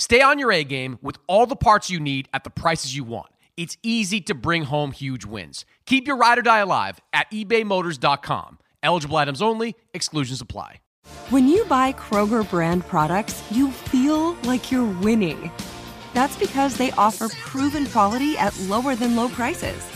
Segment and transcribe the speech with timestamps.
[0.00, 3.04] Stay on your A game with all the parts you need at the prices you
[3.04, 3.28] want.
[3.58, 5.66] It's easy to bring home huge wins.
[5.84, 8.58] Keep your ride or die alive at ebaymotors.com.
[8.82, 10.76] Eligible items only, exclusions apply.
[11.28, 15.52] When you buy Kroger brand products, you feel like you're winning.
[16.14, 19.86] That's because they offer proven quality at lower than low prices.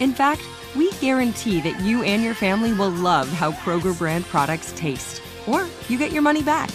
[0.00, 0.42] In fact,
[0.74, 5.68] we guarantee that you and your family will love how Kroger brand products taste, or
[5.88, 6.70] you get your money back.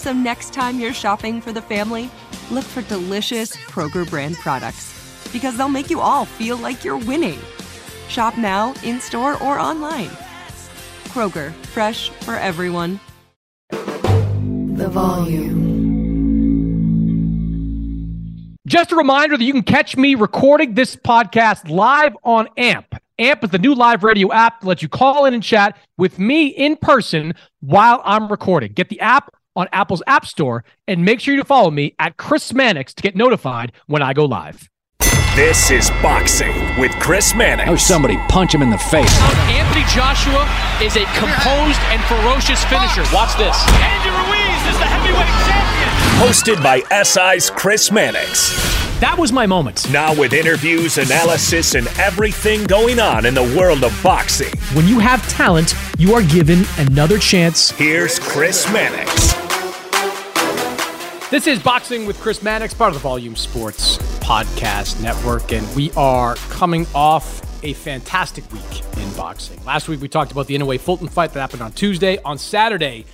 [0.00, 2.10] So next time you're shopping for the family,
[2.50, 4.94] look for delicious Kroger brand products
[5.30, 7.38] because they'll make you all feel like you're winning.
[8.08, 10.08] Shop now, in store, or online.
[11.08, 12.98] Kroger, fresh for everyone.
[13.68, 15.68] The volume.
[18.66, 22.94] Just a reminder that you can catch me recording this podcast live on AMP.
[23.18, 26.18] AMP is the new live radio app that lets you call in and chat with
[26.18, 28.72] me in person while I'm recording.
[28.72, 32.52] Get the app on Apple's App Store and make sure you follow me at Chris
[32.52, 34.68] Mannix to get notified when I go live.
[35.36, 37.70] This is Boxing with Chris Mannix.
[37.70, 39.16] Oh, somebody punch him in the face.
[39.48, 40.42] Anthony Joshua
[40.82, 43.04] is a composed and ferocious finisher.
[43.14, 43.56] Watch this.
[43.80, 45.90] Andy Ruiz is the heavyweight champion.
[46.20, 48.50] Hosted by SI's Chris Mannix.
[49.00, 49.90] That was my moment.
[49.90, 54.52] Now with interviews, analysis, and everything going on in the world of boxing.
[54.74, 57.70] When you have talent, you are given another chance.
[57.70, 59.39] Here's Chris Mannix.
[61.30, 65.92] This is Boxing with Chris Mannix, part of the Volume Sports Podcast Network, and we
[65.92, 69.64] are coming off a fantastic week in boxing.
[69.64, 72.18] Last week we talked about the Inoue Fulton fight that happened on Tuesday.
[72.24, 73.06] On Saturday,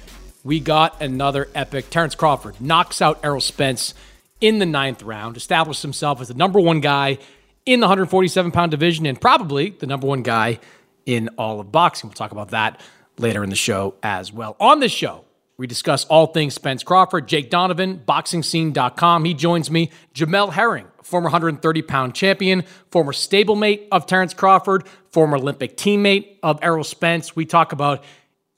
[0.45, 1.91] we got another epic.
[1.91, 3.93] Terence Crawford knocks out Errol Spence
[4.41, 7.19] in the ninth round, established himself as the number one guy
[7.67, 10.59] in the 147 pound division and probably the number one guy
[11.05, 12.09] in all of boxing.
[12.09, 12.81] We'll talk about that
[13.19, 14.57] later in the show as well.
[14.59, 15.26] On this show,
[15.59, 19.25] we discuss all things Spence Crawford, Jake Donovan, BoxingScene.com.
[19.25, 19.91] He joins me.
[20.15, 26.59] Jamel Herring, former 130 pound champion, former stablemate of Terence Crawford, former Olympic teammate of
[26.63, 27.35] Errol Spence.
[27.35, 28.05] We talk about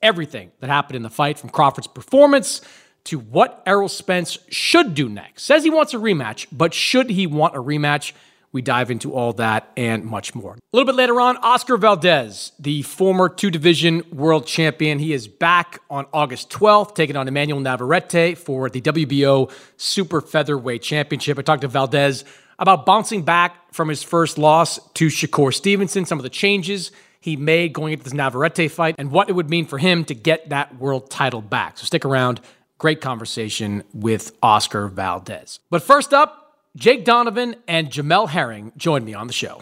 [0.01, 2.61] everything that happened in the fight from Crawford's performance
[3.05, 5.43] to what Errol Spence should do next.
[5.43, 8.11] Says he wants a rematch, but should he want a rematch?
[8.51, 10.53] We dive into all that and much more.
[10.53, 14.99] A little bit later on, Oscar Valdez, the former two division world champion.
[14.99, 20.81] He is back on August 12th, taking on Emmanuel Navarrete for the WBO Super Featherweight
[20.81, 21.37] Championship.
[21.37, 22.25] I talked to Valdez
[22.57, 27.35] about bouncing back from his first loss to Shakur Stevenson, some of the changes he
[27.35, 30.49] made going into this Navarrete fight, and what it would mean for him to get
[30.49, 31.77] that world title back.
[31.77, 32.41] So stick around.
[32.77, 35.59] Great conversation with Oscar Valdez.
[35.69, 36.38] But first up,
[36.79, 39.61] Jake Donovan and Jamel Herring join me on the show.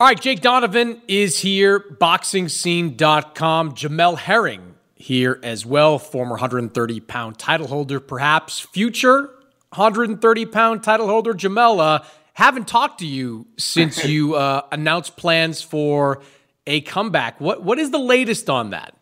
[0.00, 3.72] All right, Jake Donovan is here, boxingscene.com.
[3.72, 9.30] Jamel Herring here as well, former 130 pound title holder, perhaps future
[9.74, 11.32] 130 pound title holder.
[11.34, 16.20] Jamel, uh, haven't talked to you since you uh, announced plans for
[16.66, 17.40] a comeback.
[17.40, 18.96] What What is the latest on that?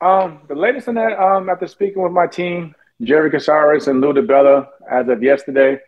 [0.00, 4.12] Um, the latest on that, um, after speaking with my team, Jerry Casares and Lou
[4.12, 5.78] DiBella, as of yesterday,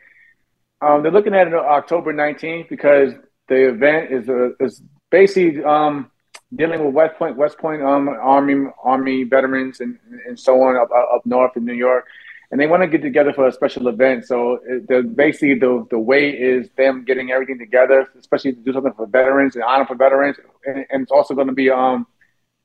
[0.81, 3.12] um, they're looking at it October 19th because
[3.49, 6.10] the event is a, is basically um,
[6.54, 10.91] dealing with West Point, West Point um, Army Army veterans and, and so on up,
[10.93, 12.06] up north in New York,
[12.50, 14.27] and they want to get together for a special event.
[14.27, 18.93] So the, basically, the the way is them getting everything together, especially to do something
[18.93, 22.06] for veterans and honor for veterans, and, and it's also going to be um,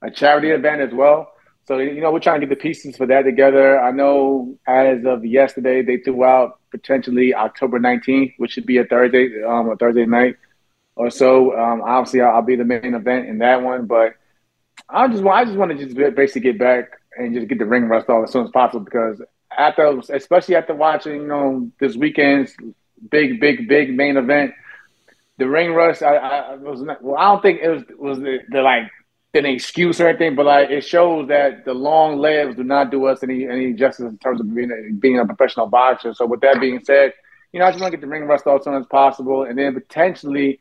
[0.01, 1.31] a charity event as well.
[1.67, 3.79] So you know, we're trying to get the pieces for that together.
[3.79, 8.85] I know as of yesterday, they threw out potentially October 19th, which should be a
[8.85, 10.37] Thursday, um, a Thursday night
[10.95, 11.57] or so.
[11.57, 14.15] Um, obviously, I'll, I'll, be the main event in that one, but
[14.89, 17.65] I just want I just want to just basically get back and just get the
[17.65, 19.21] ring rust off as soon as possible because
[19.57, 22.55] after, especially after watching, you know, this weekend's
[23.09, 24.53] big, big, big main event,
[25.37, 26.03] the ring rust.
[26.03, 27.17] I, I was not, well.
[27.17, 28.83] I don't think it was was the, the like
[29.33, 33.05] an excuse or anything, but like it shows that the long legs do not do
[33.05, 36.13] us any any justice in terms of being a, being a professional boxer.
[36.13, 37.13] So with that being said,
[37.53, 39.43] you know I just want to get the ring rust off as soon as possible,
[39.43, 40.59] and then potentially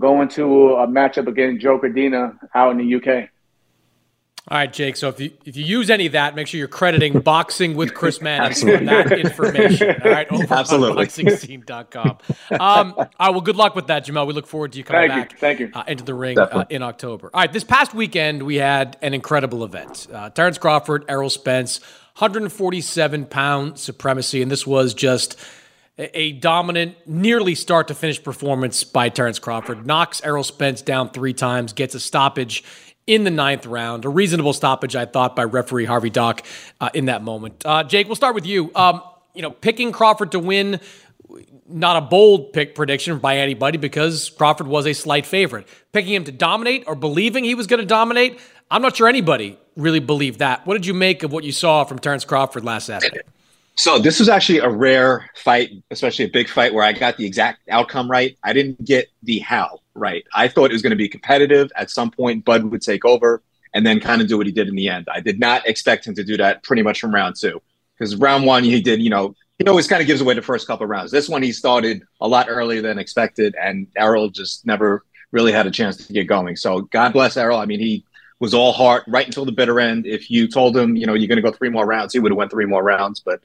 [0.00, 3.28] go into a matchup against Joe Cordina out in the UK.
[4.48, 4.96] All right, Jake.
[4.96, 7.94] So if you if you use any of that, make sure you're crediting boxing with
[7.94, 9.94] Chris Mannix for that information.
[10.04, 11.00] All right, over Absolutely.
[11.00, 12.18] on boxingscene.com.
[12.58, 14.26] Um, all right, well, good luck with that, Jamel.
[14.26, 15.30] We look forward to you coming Thank you.
[15.30, 15.70] back Thank you.
[15.72, 17.30] Uh, into the ring uh, in October.
[17.32, 20.08] All right, this past weekend we had an incredible event.
[20.12, 21.78] Uh, Terence Crawford, Errol Spence,
[22.18, 25.38] 147 pound supremacy, and this was just
[25.98, 29.86] a a dominant, nearly start to finish performance by Terence Crawford.
[29.86, 32.64] Knocks Errol Spence down three times, gets a stoppage
[33.06, 34.04] in the ninth round.
[34.04, 36.44] A reasonable stoppage, I thought, by referee Harvey Dock
[36.80, 37.64] uh, in that moment.
[37.64, 38.70] Uh, Jake, we'll start with you.
[38.74, 39.02] Um,
[39.34, 40.80] you know, picking Crawford to win,
[41.68, 45.66] not a bold pick prediction by anybody because Crawford was a slight favorite.
[45.92, 48.38] Picking him to dominate or believing he was going to dominate,
[48.70, 50.66] I'm not sure anybody really believed that.
[50.66, 53.20] What did you make of what you saw from Terence Crawford last Saturday?
[53.74, 57.24] So this was actually a rare fight, especially a big fight where I got the
[57.24, 58.36] exact outcome right.
[58.44, 60.24] I didn't get the how right.
[60.34, 61.70] I thought it was going to be competitive.
[61.76, 63.42] At some point, Bud would take over
[63.74, 65.08] and then kind of do what he did in the end.
[65.12, 67.60] I did not expect him to do that pretty much from round two
[67.98, 70.66] because round one he did, you know, he always kind of gives away the first
[70.66, 71.12] couple rounds.
[71.12, 75.66] This one he started a lot earlier than expected, and Errol just never really had
[75.66, 76.56] a chance to get going.
[76.56, 77.58] So God bless Errol.
[77.58, 78.04] I mean, he
[78.40, 80.04] was all heart right until the bitter end.
[80.04, 82.32] If you told him, you know, you're going to go three more rounds, he would
[82.32, 83.20] have went three more rounds.
[83.20, 83.40] But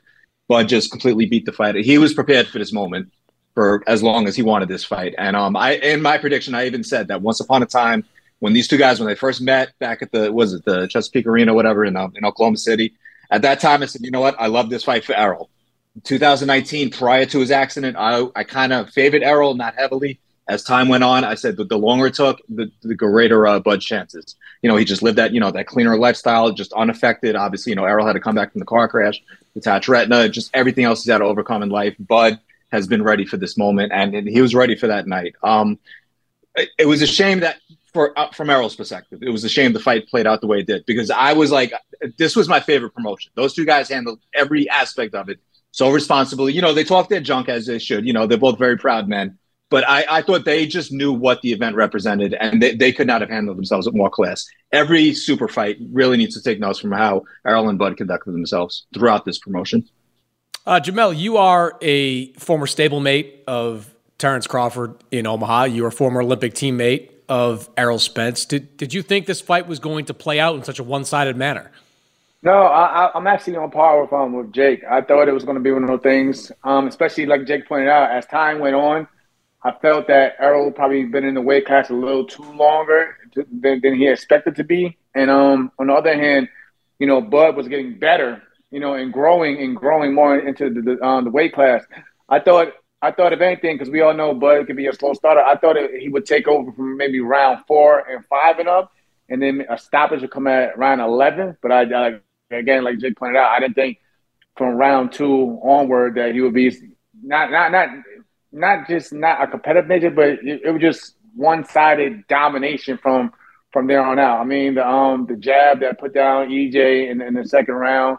[0.47, 1.75] Bud just completely beat the fight.
[1.75, 3.11] He was prepared for this moment
[3.57, 5.15] for as long as he wanted this fight.
[5.18, 8.04] And um, I, in my prediction, I even said that once upon a time,
[8.38, 11.25] when these two guys, when they first met back at the, was it the Chesapeake
[11.25, 12.94] Arena, whatever, in, um, in Oklahoma City,
[13.31, 14.36] at that time, I said, you know what?
[14.38, 15.50] I love this fight for Errol.
[16.04, 20.19] 2019, prior to his accident, I, I kind of favored Errol, not heavily.
[20.48, 23.59] As time went on, I said that the longer it took, the, the greater uh,
[23.59, 24.36] Bud's chances.
[24.62, 27.36] You know, he just lived that, you know, that cleaner lifestyle, just unaffected.
[27.36, 29.19] Obviously, you know, Errol had to come back from the car crash,
[29.56, 31.95] detached retina, just everything else he's had to overcome in life.
[31.98, 32.39] Bud
[32.71, 35.35] has been ready for this moment, and, and he was ready for that night.
[35.43, 35.79] Um,
[36.55, 37.57] it, it was a shame that,
[37.93, 40.59] for uh, from Errol's perspective, it was a shame the fight played out the way
[40.59, 41.71] it did because I was like,
[42.17, 43.31] this was my favorite promotion.
[43.35, 45.39] Those two guys handled every aspect of it
[45.71, 46.53] so responsibly.
[46.53, 48.05] You know, they talk their junk as they should.
[48.05, 49.37] You know, they're both very proud men.
[49.69, 53.05] But I, I thought they just knew what the event represented, and they, they could
[53.05, 54.45] not have handled themselves with more class.
[54.71, 58.87] Every super fight really needs to take notes from how Errol and Bud conducted themselves
[58.93, 59.85] throughout this promotion.
[60.67, 65.63] Uh, Jamel, you are a former stablemate of Terence Crawford in Omaha.
[65.63, 68.43] You are a former Olympic teammate of Errol Spence.
[68.43, 71.05] Did, did you think this fight was going to play out in such a one
[71.05, 71.71] sided manner?
[72.43, 74.83] No, I, am actually on par with um, with Jake.
[74.83, 77.65] I thought it was going to be one of those things, um, especially like Jake
[77.65, 78.11] pointed out.
[78.11, 79.07] As time went on,
[79.63, 83.79] I felt that Errol probably been in the weight class a little too longer than,
[83.81, 84.97] than he expected to be.
[85.15, 86.49] And um, on the other hand,
[86.99, 90.81] you know, Bud was getting better, you know, and growing and growing more into the
[90.81, 91.83] the, um, the weight class.
[92.29, 95.13] I thought I thought if anything, because we all know Bud could be a slow
[95.13, 95.41] starter.
[95.41, 98.91] I thought it, he would take over from maybe round four and five and up,
[99.29, 101.55] and then a stoppage would come at round eleven.
[101.61, 102.19] But I,
[102.51, 103.99] again, like Jake pointed out, I didn't think
[104.57, 106.75] from round two onward that he would be
[107.23, 107.89] not not not
[108.51, 113.31] not just not a competitive nature, but it, it was just one sided domination from
[113.71, 114.39] from there on out.
[114.39, 118.17] I mean, the um the jab that put down EJ in, in the second round.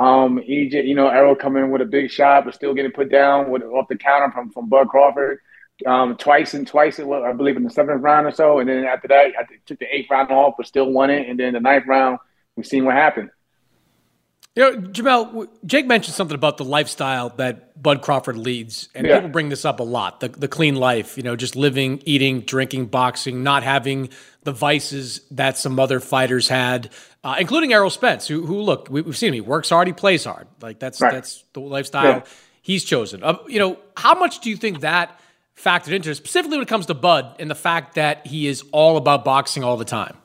[0.00, 3.10] Um, EJ, you know, Errol coming in with a big shot, but still getting put
[3.10, 5.38] down with off the counter from from Bud Crawford.
[5.86, 9.08] Um, twice and twice, I believe, in the seventh round or so, and then after
[9.08, 11.28] that, I took the eighth round off, but still won it.
[11.28, 12.18] And then the ninth round,
[12.56, 13.30] we've seen what happened.
[14.56, 19.16] You know, Jamel, Jake mentioned something about the lifestyle that Bud Crawford leads, and Yeah.
[19.16, 20.20] people bring this up a lot.
[20.20, 24.08] The, the clean life, you know, just living, eating, drinking, boxing, not having
[24.42, 26.90] the vices that some other fighters had,
[27.24, 29.34] uh, including Errol Spence, who, who look, we, we've seen him.
[29.34, 30.46] He works hard, he plays hard.
[30.60, 31.12] Like that's Right.
[31.12, 32.22] that's the lifestyle Yeah.
[32.62, 33.22] he's chosen.
[33.22, 35.18] Uh, you know, how much do you think that
[35.56, 38.64] factored into it, specifically when it comes to Bud and the fact that he is
[38.72, 40.16] all about boxing all the time?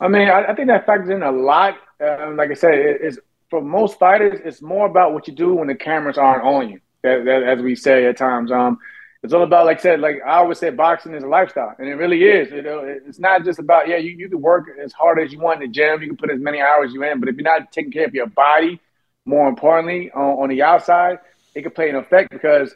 [0.00, 1.76] I mean, I, I think that factors in a lot.
[2.00, 3.18] Um, like I said, it, it's
[3.50, 6.80] for most fighters, it's more about what you do when the cameras aren't on you.
[7.02, 8.78] That, that, as we say at times, um,
[9.22, 11.88] it's all about, like I said, like I always say, boxing is a lifestyle, and
[11.88, 12.50] it really is.
[12.52, 15.40] You know, it's not just about yeah, you, you can work as hard as you
[15.40, 17.42] want in the gym, you can put as many hours you in, but if you're
[17.42, 18.80] not taking care of your body,
[19.24, 21.18] more importantly, on, on the outside,
[21.54, 22.72] it can play an effect because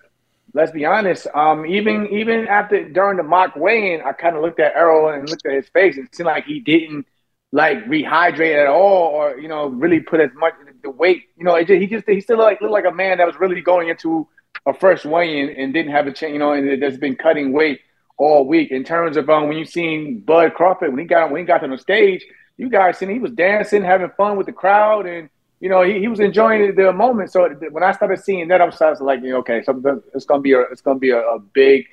[0.54, 4.61] let's be honest, um, even even after during the mock weigh-in, I kind of looked
[4.61, 7.06] at Errol and looked at his face, and it seemed like he didn't
[7.52, 11.25] like rehydrate at all, or you know, really put as much the weight.
[11.37, 13.37] You know, it just, he just he still like looked like a man that was
[13.38, 14.26] really going into
[14.66, 16.33] a first weigh-in and didn't have a chance.
[16.33, 17.81] You know, and that's been cutting weight
[18.19, 18.71] all week.
[18.71, 21.62] In terms of um, when you seen Bud Crawford when he got when he got
[21.64, 22.25] on the stage,
[22.57, 25.28] you guys seen he was dancing, having fun with the crowd, and
[25.61, 27.33] you know he, he was enjoying the moment.
[27.33, 30.42] So when I started seeing that, I was, I was like, okay, so it's gonna
[30.42, 31.87] be a it's gonna be a, a big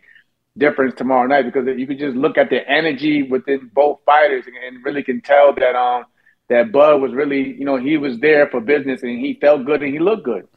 [0.57, 4.55] difference tomorrow night because you could just look at the energy within both fighters and,
[4.57, 6.05] and really can tell that um
[6.49, 9.81] that Bud was really, you know, he was there for business and he felt good
[9.81, 10.47] and he looked good.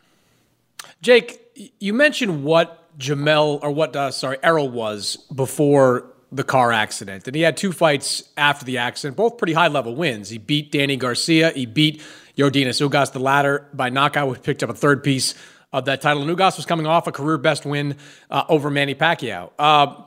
[1.02, 7.26] Jake, you mentioned what Jamel or what uh, sorry Errol was before the car accident,
[7.26, 10.30] and he had two fights after the accident, both pretty high level wins.
[10.30, 12.02] He beat Danny Garcia, he beat
[12.37, 15.35] Yordenis Ugas, the latter by knockout, which picked up a third piece
[15.73, 16.23] of that title.
[16.23, 17.97] And Ugas was coming off a career best win
[18.30, 19.50] uh, over Manny Pacquiao.
[19.59, 20.02] Uh,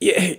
[0.00, 0.34] yeah,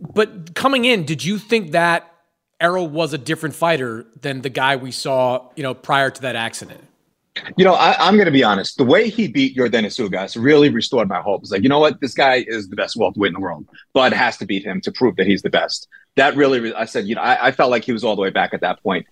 [0.00, 2.12] but coming in, did you think that
[2.60, 6.36] Errol was a different fighter than the guy we saw, you know, prior to that
[6.36, 6.84] accident?
[7.56, 8.76] You know, I, am going to be honest.
[8.76, 11.50] The way he beat Yordenis Ugas really restored my hopes.
[11.50, 12.00] Like, you know what?
[12.00, 13.66] This guy is the best welterweight in the world.
[13.92, 15.88] Bud has to beat him to prove that he's the best.
[16.16, 18.30] That really, I said, you know, I, I felt like he was all the way
[18.30, 19.06] back at that point.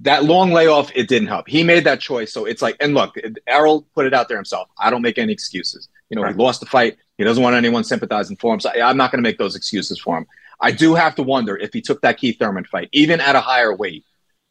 [0.00, 1.48] That long layoff, it didn't help.
[1.48, 2.32] He made that choice.
[2.32, 4.68] So it's like, and look, Errol put it out there himself.
[4.78, 5.88] I don't make any excuses.
[6.08, 6.34] You know, right.
[6.34, 6.96] he lost the fight.
[7.18, 8.60] He doesn't want anyone sympathizing for him.
[8.60, 10.26] So I'm not going to make those excuses for him.
[10.60, 13.40] I do have to wonder if he took that Keith Thurman fight, even at a
[13.40, 14.04] higher weight,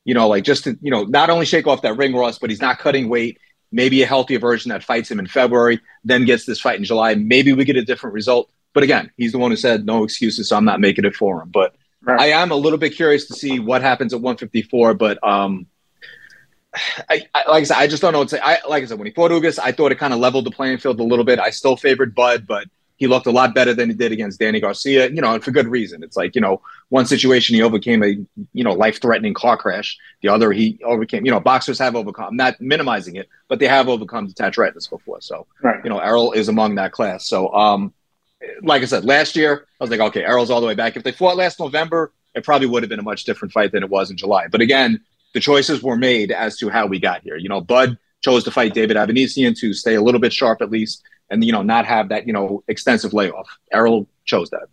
[0.07, 2.49] you know, like just to, you know, not only shake off that ring rust, but
[2.49, 3.39] he's not cutting weight.
[3.73, 7.13] Maybe a healthier version that fights him in February, then gets this fight in July.
[7.15, 8.49] Maybe we get a different result.
[8.73, 11.41] But again, he's the one who said no excuses, so I'm not making it for
[11.41, 11.49] him.
[11.49, 12.21] But right.
[12.21, 14.93] I am a little bit curious to see what happens at 154.
[14.93, 15.67] But um,
[17.09, 18.41] I, I, like I said, I just don't know what to say.
[18.41, 20.51] I, like I said, when he fought Ugas, I thought it kind of leveled the
[20.51, 21.37] playing field a little bit.
[21.37, 22.65] I still favored Bud, but
[22.97, 25.51] he looked a lot better than he did against Danny Garcia, you know, and for
[25.51, 26.03] good reason.
[26.03, 28.17] It's like, you know, one situation he overcame a,
[28.53, 29.97] you know, life threatening car crash.
[30.21, 33.87] The other he overcame, you know, boxers have overcome, not minimizing it, but they have
[33.87, 35.21] overcome detached retinas before.
[35.21, 35.79] So, right.
[35.83, 37.27] you know, Errol is among that class.
[37.27, 37.93] So, um,
[38.63, 40.97] like I said, last year, I was like, okay, Errol's all the way back.
[40.97, 43.83] If they fought last November, it probably would have been a much different fight than
[43.83, 44.47] it was in July.
[44.47, 45.01] But again,
[45.33, 47.37] the choices were made as to how we got here.
[47.37, 50.71] You know, Bud chose to fight David Avanesyan to stay a little bit sharp at
[50.71, 53.47] least and you know not have that you know extensive layoff.
[53.71, 54.67] Errol chose that.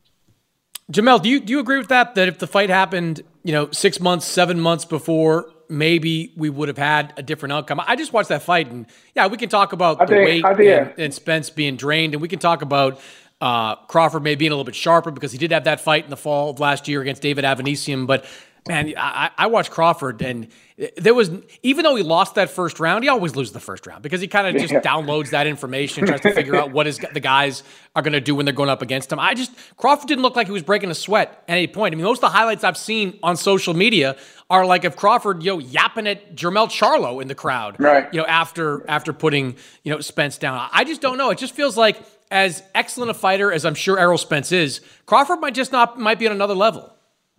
[0.92, 2.14] Jamel, do you do you agree with that?
[2.14, 6.68] That if the fight happened, you know, six months, seven months before, maybe we would
[6.68, 7.80] have had a different outcome.
[7.86, 10.56] I just watched that fight, and yeah, we can talk about I the think, weight
[10.56, 13.00] think, and, and, Spence being drained, and we can talk about
[13.40, 16.10] uh, Crawford maybe being a little bit sharper because he did have that fight in
[16.10, 18.26] the fall of last year against David Avanesyan, but
[18.66, 20.48] man, I, I watched Crawford, and
[20.96, 21.30] there was
[21.62, 24.26] even though he lost that first round, he always loses the first round because he
[24.26, 24.80] kind of just yeah.
[24.80, 27.62] downloads that information, tries to figure out what the guys
[27.94, 29.20] are going to do when they're going up against him.
[29.20, 31.94] I just Crawford didn't look like he was breaking a sweat at any point.
[31.94, 34.16] I mean, most of the highlights I've seen on social media
[34.50, 38.12] are like if Crawford, you know, yapping at Jermell Charlo in the crowd, right?
[38.12, 40.68] You know, after after putting you know Spence down.
[40.72, 41.30] I just don't know.
[41.30, 45.40] It just feels like as excellent a fighter as I'm sure Errol Spence is, Crawford
[45.40, 46.93] might just not might be on another level.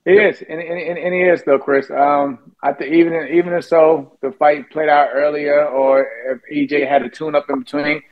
[0.06, 1.90] He is, and, and, and he is though, Chris.
[1.90, 6.88] Um, I think even even if so, the fight played out earlier, or if EJ
[6.88, 8.04] had a tune up in between,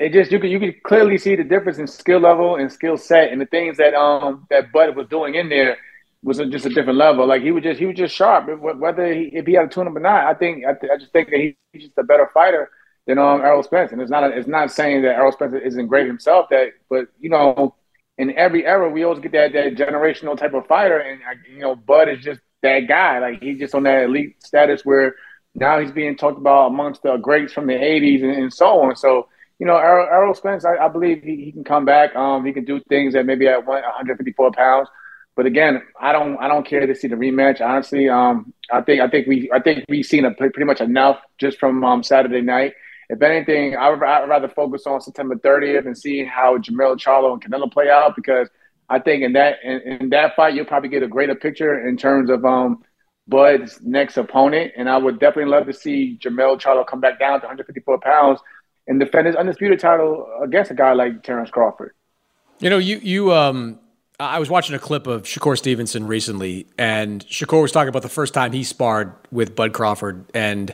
[0.00, 2.96] it just you could you could clearly see the difference in skill level and skill
[2.96, 5.76] set, and the things that um that Bud was doing in there
[6.24, 7.26] was just a different level.
[7.26, 8.48] Like he was just he was just sharp.
[8.60, 10.96] Whether he, if he had a tune up or not, I think I, th- I
[10.98, 12.68] just think that he's just a better fighter
[13.06, 13.92] than um Errol Spence.
[13.92, 16.48] And it's not a, it's not saying that Errol Spence isn't great himself.
[16.50, 17.76] That but you know
[18.18, 21.74] in every era, we always get that that generational type of fighter, and you know,
[21.74, 23.18] Bud is just that guy.
[23.18, 25.14] Like he's just on that elite status where
[25.54, 28.96] now he's being talked about amongst the greats from the '80s and, and so on.
[28.96, 29.28] So
[29.58, 32.16] you know, Errol, Errol Spence, I, I believe he, he, can come back.
[32.16, 34.88] Um, he can do things that maybe at 154 pounds.
[35.36, 37.60] But again, I don't I don't care to see the rematch.
[37.60, 41.18] Honestly, um, I think I think we I think we've seen a, pretty much enough
[41.38, 42.74] just from um, Saturday night
[43.12, 46.96] if anything, I would, I would rather focus on September 30th and see how Jermell
[46.96, 48.48] Charlo and Canelo play out because
[48.88, 51.98] I think in that in, in, that fight you'll probably get a greater picture in
[51.98, 52.82] terms of um,
[53.28, 57.38] Bud's next opponent, and I would definitely love to see Jermell Charlo come back down
[57.40, 58.40] to 154 pounds
[58.86, 61.92] and defend his undisputed title against a guy like Terence Crawford.
[62.60, 63.78] You know, you you um.
[64.20, 68.08] I was watching a clip of Shakur Stevenson recently, and Shakur was talking about the
[68.08, 70.72] first time he sparred with Bud Crawford, and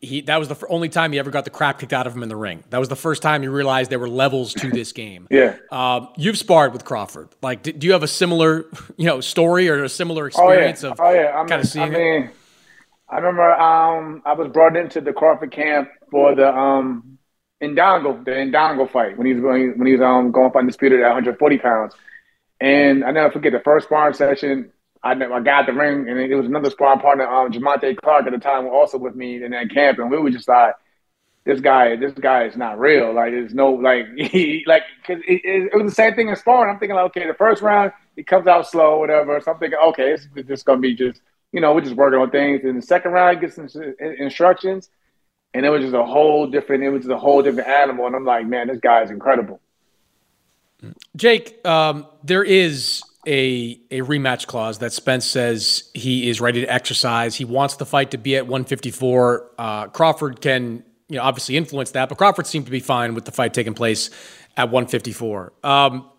[0.00, 2.22] he that was the only time he ever got the crap kicked out of him
[2.22, 2.64] in the ring.
[2.70, 5.26] That was the first time he realized there were levels to this game.
[5.30, 5.56] yeah.
[5.70, 7.28] Um, you've sparred with Crawford.
[7.42, 8.66] Like, do, do, you have a similar,
[8.96, 10.92] you know, story or a similar experience oh, yeah.
[10.92, 11.40] of oh, yeah.
[11.40, 12.30] I kind of seeing I mean, it?
[13.08, 17.18] I remember um, I was brought into the Crawford camp for the um,
[17.62, 21.00] Indongo, the Indongo fight when he was going when he was um, going for undisputed
[21.00, 21.94] at 140 pounds.
[22.60, 24.72] And I never forget the first sparring session.
[25.02, 28.32] I, I got the ring, and it was another sparring partner, um, Jamontay Clark at
[28.32, 30.74] the time, also with me in that camp, and we were just like,
[31.44, 33.14] this guy, this guy is not real.
[33.14, 36.36] Like, there's no like, he like, cause it, it, it, was the same thing in
[36.36, 36.70] sparring.
[36.72, 39.40] I'm thinking like, okay, the first round he comes out slow, whatever.
[39.40, 42.30] So I'm thinking, okay, it's just gonna be just, you know, we're just working on
[42.30, 42.60] things.
[42.64, 44.90] And the second round, he gets some instructions,
[45.54, 48.06] and it was just a whole different, it was just a whole different animal.
[48.06, 49.60] And I'm like, man, this guy is incredible.
[51.16, 56.66] Jake, um, there is a a rematch clause that Spence says he is ready to
[56.66, 57.36] exercise.
[57.36, 59.50] He wants the fight to be at 154.
[59.58, 63.24] Uh, Crawford can you know obviously influence that, but Crawford seemed to be fine with
[63.24, 64.10] the fight taking place
[64.56, 65.52] at 154.
[65.62, 66.10] Um,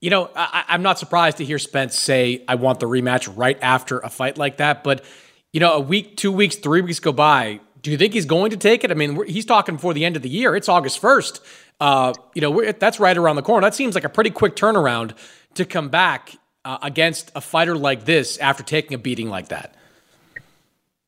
[0.00, 3.58] you know, I, I'm not surprised to hear Spence say, I want the rematch right
[3.60, 4.84] after a fight like that.
[4.84, 5.04] But,
[5.52, 7.60] you know, a week, two weeks, three weeks go by.
[7.82, 8.90] Do you think he's going to take it?
[8.90, 10.54] I mean, he's talking before the end of the year.
[10.54, 11.40] It's August 1st.
[11.80, 13.64] Uh, you know, that's right around the corner.
[13.64, 15.16] That seems like a pretty quick turnaround
[15.58, 19.74] to come back uh, against a fighter like this after taking a beating like that.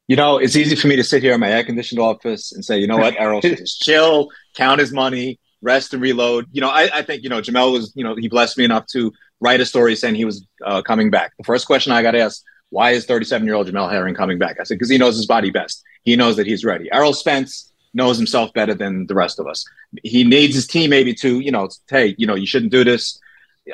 [0.07, 2.64] You know, it's easy for me to sit here in my air conditioned office and
[2.64, 6.47] say, you know what, Errol just chill, count his money, rest and reload.
[6.50, 8.87] You know, I, I, think, you know, Jamel was, you know, he blessed me enough
[8.88, 11.33] to write a story saying he was uh, coming back.
[11.38, 14.59] The first question I got asked, why is 37 year old Jamel Herring coming back?
[14.61, 15.83] I said, because he knows his body best.
[16.02, 16.88] He knows that he's ready.
[16.92, 19.64] Errol Spence knows himself better than the rest of us.
[20.02, 23.21] He needs his team maybe to, you know, hey, you know, you shouldn't do this.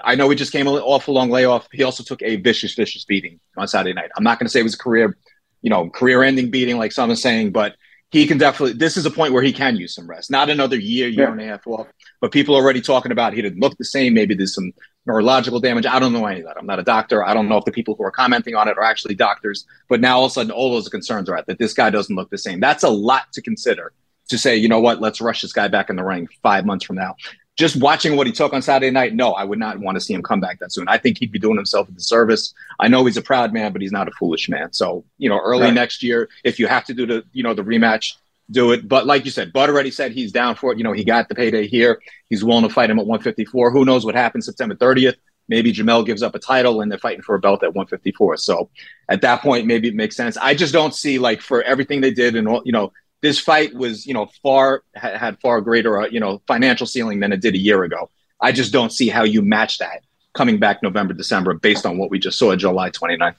[0.03, 1.69] I know he just came off a long layoff.
[1.73, 4.11] He also took a vicious, vicious beating on Saturday night.
[4.17, 5.17] I'm not going to say it was a career,
[5.63, 7.77] you know, career-ending beating like some are saying, but
[8.11, 8.75] he can definitely.
[8.75, 10.31] This is a point where he can use some rest.
[10.31, 11.33] Not another year, year yeah.
[11.33, 11.89] and a half off,
[12.21, 14.15] but people are already talking about he didn't look the same.
[14.15, 14.73] Maybe there's some
[15.07, 15.87] neurological damage.
[15.87, 16.57] I don't know any of that.
[16.57, 17.25] I'm not a doctor.
[17.25, 19.67] I don't know if the people who are commenting on it are actually doctors.
[19.89, 22.15] But now all of a sudden, all those concerns are at that this guy doesn't
[22.15, 22.61] look the same.
[22.61, 23.93] That's a lot to consider
[24.29, 26.85] to say, you know what, let's rush this guy back in the ring five months
[26.85, 27.15] from now
[27.57, 30.13] just watching what he took on Saturday night, no, I would not want to see
[30.13, 30.89] him come back that soon.
[30.89, 32.55] I think he'd be doing himself a disservice.
[32.79, 34.73] I know he's a proud man, but he's not a foolish man.
[34.75, 35.75] So, you know, early right.
[35.75, 38.15] next year, if you have to do the, you know, the rematch,
[38.51, 38.87] do it.
[38.87, 40.79] But like you said, Bud already said he's down for it.
[40.79, 42.01] You know, he got the payday here.
[42.29, 43.71] He's willing to fight him at 154.
[43.71, 45.17] Who knows what happens September 30th?
[45.49, 48.37] Maybe Jermell gives up a title and they're fighting for a belt at 154.
[48.37, 48.69] So
[49.09, 50.37] at that point, maybe it makes sense.
[50.37, 52.93] I just don't see like for everything they did and all, you know,
[53.23, 57.33] this fight was, you know, far had far greater, uh, you know, financial ceiling than
[57.33, 58.11] it did a year ago.
[58.41, 60.03] I just don't see how you match that
[60.35, 63.37] coming back November, December, based on what we just saw July 29th.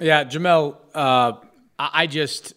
[0.00, 1.32] Yeah, Jamel, uh,
[1.78, 2.54] I just,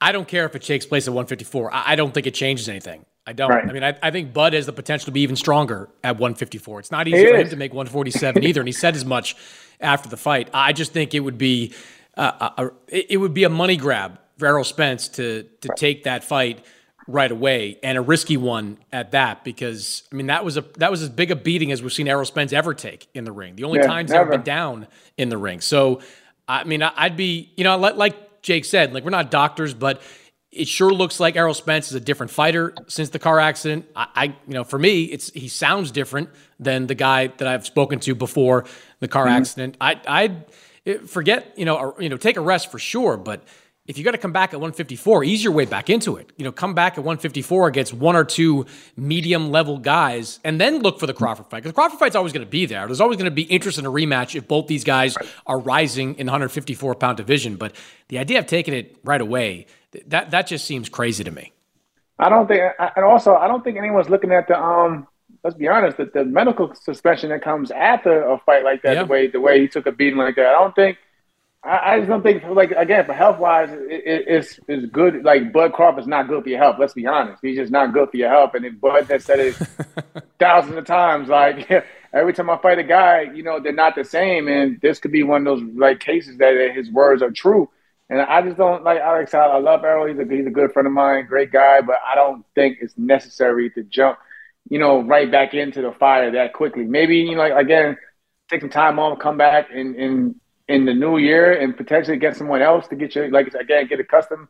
[0.00, 1.72] I don't care if it takes place at 154.
[1.72, 3.04] I, I don't think it changes anything.
[3.26, 3.50] I don't.
[3.50, 3.68] Right.
[3.68, 6.80] I mean, I, I, think Bud has the potential to be even stronger at 154.
[6.80, 7.42] It's not easy it for is.
[7.42, 9.36] him to make 147 either, and he said as much
[9.80, 10.48] after the fight.
[10.54, 11.74] I just think it would be,
[12.16, 15.76] uh, a, a, it would be a money grab Errol Spence to to right.
[15.76, 16.64] take that fight
[17.06, 20.90] right away and a risky one at that because I mean that was a that
[20.90, 23.56] was as big a beating as we've seen Errol Spence ever take in the ring.
[23.56, 25.60] The only yeah, times he's ever been down in the ring.
[25.60, 26.00] So
[26.46, 30.02] I mean I'd be you know like Jake said like we're not doctors but
[30.50, 33.86] it sure looks like Errol Spence is a different fighter since the car accident.
[33.94, 37.66] I, I, you know, for me, it's he sounds different than the guy that I've
[37.66, 38.64] spoken to before
[39.00, 39.36] the car mm-hmm.
[39.36, 39.76] accident.
[39.80, 40.00] I,
[40.86, 43.44] I forget, you know, or, you know, take a rest for sure, but
[43.88, 46.30] if you got to come back at 154, ease your way back into it.
[46.36, 48.66] You know, come back at 154 against one or two
[48.98, 51.62] medium level guys, and then look for the Crawford fight.
[51.62, 52.86] Because the Crawford fight's always going to be there.
[52.86, 56.16] There's always going to be interest in a rematch if both these guys are rising
[56.16, 57.56] in the 154 pound division.
[57.56, 57.74] But
[58.08, 59.66] the idea of taking it right away,
[60.06, 61.52] that that just seems crazy to me.
[62.18, 65.08] I don't think, and also I don't think anyone's looking at the um.
[65.44, 69.02] Let's be honest, that the medical suspension that comes after a fight like that, yeah.
[69.04, 70.98] the way the way he took a beating like that, I don't think
[71.64, 75.24] I, I just don't think like again for health wise it, it, it's it's good.
[75.24, 76.76] Like Bud Crawford's not good for your health.
[76.78, 78.54] Let's be honest, he's just not good for your health.
[78.54, 79.54] And if Bud has said it
[80.38, 81.68] thousands of times, like
[82.12, 85.12] every time I fight a guy, you know they're not the same, and this could
[85.12, 87.68] be one of those like cases that his words are true.
[88.10, 89.34] And I just don't like Alex.
[89.34, 90.06] I, I love Errol.
[90.06, 91.80] He's a he's a good friend of mine, great guy.
[91.80, 94.18] But I don't think it's necessary to jump,
[94.70, 96.84] you know, right back into the fire that quickly.
[96.84, 97.98] Maybe you know, like, again,
[98.48, 100.34] take some time off, come back, and and
[100.68, 104.00] in the new year and potentially get someone else to get you like again get
[104.00, 104.48] accustomed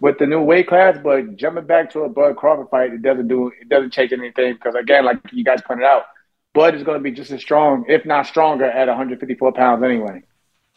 [0.00, 0.98] with the new weight class.
[1.02, 4.54] But jumping back to a Bud Crawford fight, it doesn't do it doesn't change anything
[4.54, 6.04] because again, like you guys pointed out,
[6.54, 10.22] Bud is going to be just as strong, if not stronger, at 154 pounds anyway.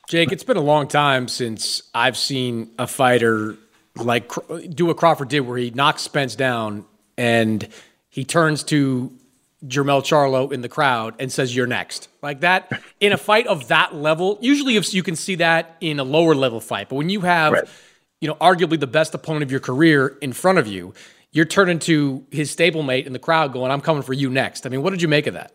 [0.08, 3.56] Jake, it's been a long time since I've seen a fighter
[3.96, 4.32] like
[4.70, 6.86] do what Crawford did, where he knocks Spence down
[7.18, 7.68] and
[8.10, 9.12] he turns to
[9.68, 12.10] Jermell Charlo in the crowd and says, You're next.
[12.22, 16.00] Like that in a fight of that level, usually if you can see that in
[16.00, 16.90] a lower level fight.
[16.90, 17.68] But when you have, right.
[18.22, 20.94] you know, arguably the best opponent of your career in front of you,
[21.32, 24.66] you're turning to his stablemate in the crowd going, I'm coming for you next.
[24.66, 25.52] I mean, what did you make of that?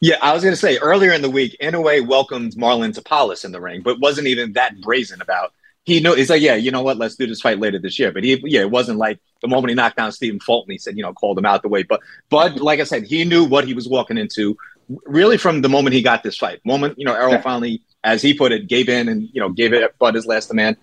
[0.00, 3.52] Yeah, I was going to say earlier in the week, Inoue welcomed Marlon Tapales in
[3.52, 5.54] the ring, but wasn't even that brazen about
[5.86, 6.96] he knew he's like, yeah, you know what?
[6.96, 8.10] Let's do this fight later this year.
[8.10, 10.96] But he, yeah, it wasn't like the moment he knocked down Stephen Fulton, he said,
[10.96, 11.84] you know, called him out the way.
[11.84, 14.56] But Bud, like I said, he knew what he was walking into,
[15.04, 16.60] really from the moment he got this fight.
[16.64, 19.72] Moment, you know, Errol finally, as he put it, gave in and you know gave
[19.72, 20.76] it Bud his last demand.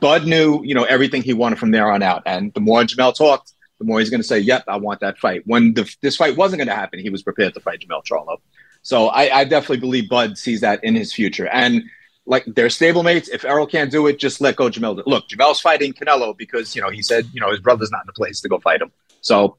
[0.00, 2.22] Bud knew, you know, everything he wanted from there on out.
[2.26, 5.16] And the more Jermell talked, the more he's going to say, "Yep, I want that
[5.16, 8.04] fight." When the, this fight wasn't going to happen, he was prepared to fight Jermell
[8.04, 8.38] Charlo.
[8.82, 11.46] So I, I definitely believe Bud sees that in his future.
[11.48, 11.84] And
[12.26, 13.28] like they're stablemates.
[13.32, 15.02] If Errol can't do it, just let go Jermell.
[15.06, 18.06] Look, Jermell's fighting Canelo because you know he said you know his brother's not in
[18.06, 18.92] the place to go fight him.
[19.20, 19.56] So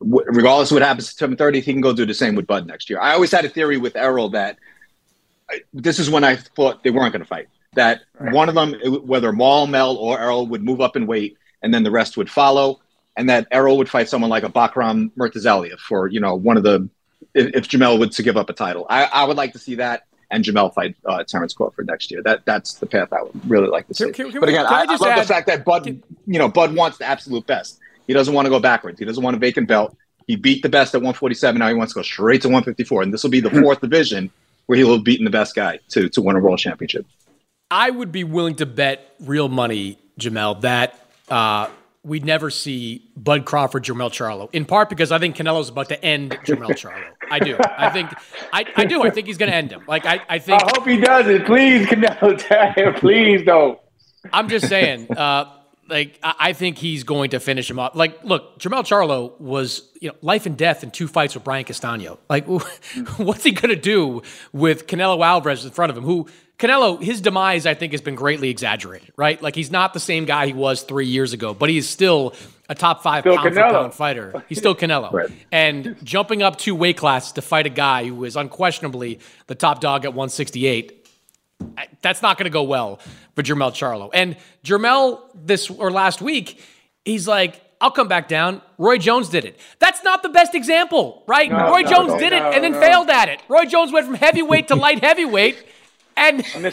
[0.00, 2.46] w- regardless of what happens to him 30, he can go do the same with
[2.46, 3.00] Bud next year.
[3.00, 4.58] I always had a theory with Errol that
[5.50, 7.48] I, this is when I thought they weren't going to fight.
[7.74, 8.32] That right.
[8.32, 11.82] one of them, whether Maul, Mel, or Errol, would move up in weight, and then
[11.82, 12.80] the rest would follow,
[13.16, 16.62] and that Errol would fight someone like a Bakhram Murtazaliev for you know one of
[16.62, 16.88] the
[17.34, 18.86] if, if Jermell would to give up a title.
[18.88, 22.10] I, I would like to see that and Jermell fight uh, Terence Crawford for next
[22.10, 22.22] year.
[22.22, 24.10] That that's the path I would really like to see.
[24.10, 26.38] Can, can, but again, I, I, I, love add, the fact that Bud, can, you
[26.38, 27.78] know, Bud wants the absolute best.
[28.06, 28.98] He doesn't want to go backwards.
[28.98, 29.96] He doesn't want a vacant belt.
[30.26, 31.58] He beat the best at 147.
[31.58, 34.30] Now he wants to go straight to 154, and this will be the fourth division
[34.66, 37.06] where he'll have beaten the best guy to to win a world championship.
[37.70, 41.68] I would be willing to bet real money, Jamel, that uh,
[42.04, 44.48] we'd never see Bud Crawford, Jermell Charlo.
[44.52, 47.02] In part because I think Canelo's about to end Jermell Charlo.
[47.30, 47.56] I do.
[47.58, 48.10] I think.
[48.52, 49.02] I, I do.
[49.02, 49.82] I think he's going to end him.
[49.88, 50.62] Like I, I think.
[50.62, 51.46] I hope he does it.
[51.46, 53.78] Please, Canelo, please don't.
[54.32, 55.10] I'm just saying.
[55.10, 55.50] Uh,
[55.88, 57.94] like I think he's going to finish him off.
[57.94, 61.64] Like, look, Jermell Charlo was you know life and death in two fights with Brian
[61.64, 62.18] Castano.
[62.28, 62.46] Like,
[63.16, 66.04] what's he going to do with Canelo Alvarez in front of him?
[66.04, 69.12] Who Canelo, his demise, I think, has been greatly exaggerated.
[69.16, 69.40] Right?
[69.40, 72.34] Like, he's not the same guy he was three years ago, but he is still
[72.68, 74.44] a top five still pound for pound fighter.
[74.48, 75.30] He's still Canelo, right.
[75.52, 79.80] and jumping up two weight classes to fight a guy who is unquestionably the top
[79.80, 81.04] dog at 168
[82.02, 83.00] that's not going to go well
[83.34, 84.10] for Jermell Charlo.
[84.12, 86.60] And Jermell this or last week,
[87.04, 88.62] he's like, I'll come back down.
[88.78, 89.58] Roy Jones did it.
[89.78, 91.50] That's not the best example, right?
[91.50, 93.40] No, Roy no, Jones no, did it and then failed at it.
[93.48, 95.62] Roy Jones went from heavyweight to light heavyweight.
[96.16, 96.66] And, and,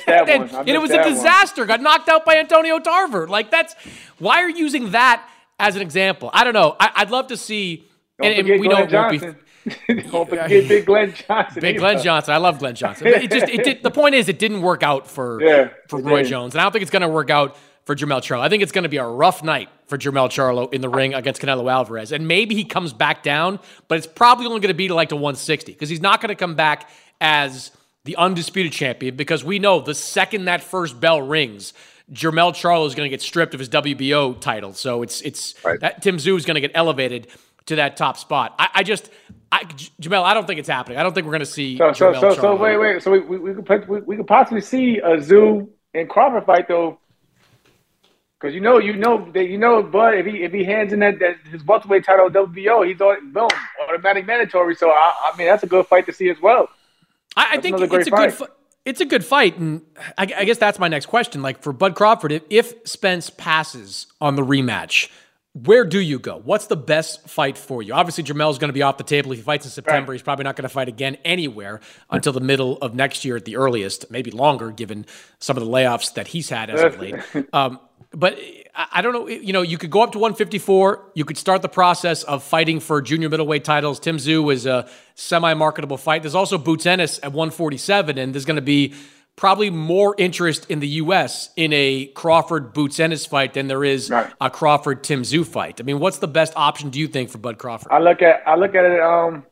[0.52, 1.62] and it was a disaster.
[1.62, 1.68] One.
[1.68, 3.28] Got knocked out by Antonio Tarver.
[3.28, 3.76] Like that's
[4.20, 5.28] why are you using that
[5.60, 6.30] as an example?
[6.34, 6.76] I don't know.
[6.80, 7.88] I, would love to see.
[8.22, 9.20] Don't and, and we know it won't be
[9.88, 11.62] Don't forget Big Glenn Johnson.
[11.62, 12.34] Big Glenn Johnson.
[12.34, 13.08] I love Glenn Johnson.
[13.08, 16.24] It just it did, the point is it didn't work out for yeah, for Roy
[16.24, 16.30] did.
[16.30, 18.40] Jones, and I don't think it's going to work out for Jermell Charlo.
[18.40, 21.14] I think it's going to be a rough night for Jermell Charlo in the ring
[21.14, 24.74] against Canelo Alvarez, and maybe he comes back down, but it's probably only going to
[24.74, 27.72] be to like to 160 because he's not going to come back as
[28.04, 31.74] the undisputed champion because we know the second that first bell rings.
[32.12, 35.80] Jermell Charlo is going to get stripped of his WBO title, so it's it's right.
[35.80, 37.28] that Tim Tszyu is going to get elevated
[37.68, 38.54] to that top spot.
[38.60, 39.10] I, I just
[39.52, 39.64] I,
[40.02, 40.98] Jamel, I don't think it's happening.
[40.98, 41.78] I don't think we're going to see.
[41.78, 43.02] So, so, so, so, wait, wait.
[43.02, 46.68] So we, we, we could we, we could possibly see a Tszyu and Crawford fight
[46.68, 47.00] though,
[48.40, 51.00] because you know, you know that you know, but if he if he hands in
[51.00, 53.48] that, that his welterweight title WBO, he's on boom
[53.88, 54.76] automatic mandatory.
[54.76, 56.68] So I, I mean, that's a good fight to see as well.
[57.36, 58.38] I, I think it's a fight.
[58.38, 58.48] good.
[58.86, 59.82] it's a good fight, and
[60.18, 61.42] I, I, guess that's my next question.
[61.42, 65.10] Like for Bud Crawford, if, if Spence passes on the rematch,
[65.54, 66.38] where do you go?
[66.38, 67.94] What's the best fight for you?
[67.94, 69.34] Obviously, Jermell's going to be off the table.
[69.34, 70.16] If he fights in September, right.
[70.16, 73.44] he's probably not going to fight again anywhere until the middle of next year at
[73.44, 75.06] the earliest, maybe longer, given
[75.40, 77.16] some of the layoffs that he's had as of late.
[77.54, 77.80] Um,
[78.14, 78.38] but
[78.76, 79.28] I don't know.
[79.28, 81.12] You know, you could go up to 154.
[81.14, 84.00] You could start the process of fighting for junior middleweight titles.
[84.00, 86.22] Tim Tszyu is a semi-marketable fight.
[86.24, 88.94] There's also Boots Ennis at 147, and there's going to be
[89.36, 91.50] probably more interest in the U.S.
[91.56, 94.32] in a Crawford Boots Ennis fight than there is right.
[94.40, 95.80] a Crawford Tim Tszyu fight.
[95.80, 97.92] I mean, what's the best option do you think for Bud Crawford?
[97.92, 99.46] I look at I look at it um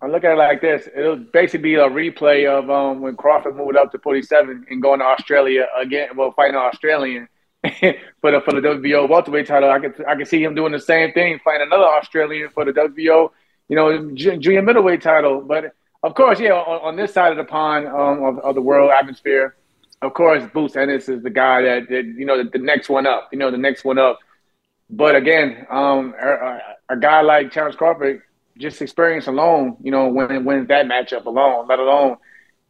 [0.00, 0.88] I look at it like this.
[0.96, 5.00] It'll basically be a replay of um when Crawford moved up to 47 and going
[5.00, 6.10] to Australia again.
[6.16, 7.28] Well, fighting an Australian.
[8.20, 10.80] for the for the WBO welterweight title, I can I can see him doing the
[10.80, 13.30] same thing, fighting another Australian for the WBO,
[13.68, 15.40] you know, junior middleweight title.
[15.40, 15.72] But
[16.02, 18.90] of course, yeah, on, on this side of the pond um, of, of, the world
[18.90, 19.54] atmosphere,
[20.00, 23.06] of course, Boots Ennis is the guy that, that you know, the, the, next one
[23.06, 24.18] up, you know, the next one up.
[24.90, 28.22] But again, um, a, a, guy like Terence Crawford,
[28.58, 32.16] just experience alone, you know, when wins that matchup alone, let alone,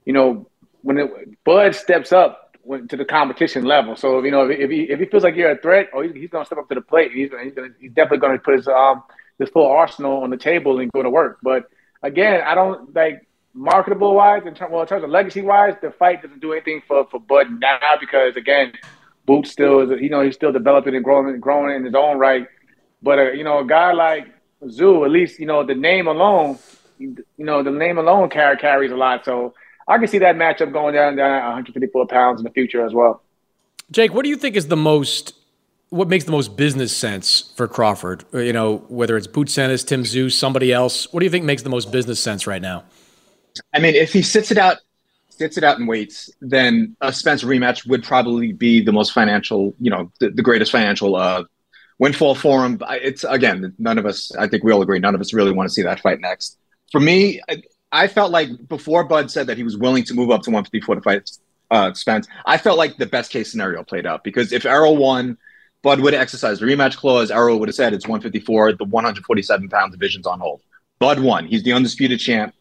[0.05, 0.49] you know,
[0.83, 2.42] when it, Bud steps up
[2.89, 3.97] to the competition level.
[3.97, 6.15] So you know, if, if he if he feels like you're a threat, or he's,
[6.15, 7.13] he's going to step up to the plate.
[7.13, 9.03] He's he's, gonna, he's definitely going to put his um
[9.39, 11.39] his full arsenal on the table and go to work.
[11.43, 11.69] But
[12.03, 15.91] again, I don't like marketable wise, in terms well, in terms of legacy wise, the
[15.91, 18.73] fight doesn't do anything for for Bud now because again,
[19.27, 22.19] Boots still is you know he's still developing and growing and growing in his own
[22.19, 22.47] right.
[23.03, 24.29] But uh, you know, a guy like
[24.63, 26.59] Tszyu, at least you know the name alone,
[26.99, 29.25] you know the name alone carries a lot.
[29.25, 29.55] So
[29.89, 33.23] I can see that matchup going down down 154 pounds in the future as well.
[33.91, 35.35] Jake, what do you think is the most
[35.91, 38.25] what makes the most business sense for Crawford?
[38.33, 41.13] You know, whether it's Boots Ennis, Tim Tszyu, somebody else.
[41.13, 42.85] What do you think makes the most business sense right now?
[43.75, 44.79] I mean, if he sits it out,
[45.29, 49.75] sits it out and waits, then a Spence rematch would probably be the most financial,
[49.79, 51.45] you know, the, the greatest financial uh,
[51.99, 52.81] windfall for him.
[52.89, 54.35] It's again, none of us.
[54.37, 54.99] I think we all agree.
[54.99, 56.57] None of us really want to see that fight next.
[56.91, 57.41] For me,
[57.93, 60.95] I felt like before Bud said that he was willing to move up to 154
[60.97, 61.31] to fight
[61.71, 65.37] uh, Spence, I felt like the best case scenario played out because if Errol won,
[65.83, 67.31] Bud would have exercised the rematch clause.
[67.31, 70.63] Errol would have said it's 154, the 147 pound division's on hold.
[70.99, 71.47] Bud won.
[71.47, 72.55] He's the undisputed champ.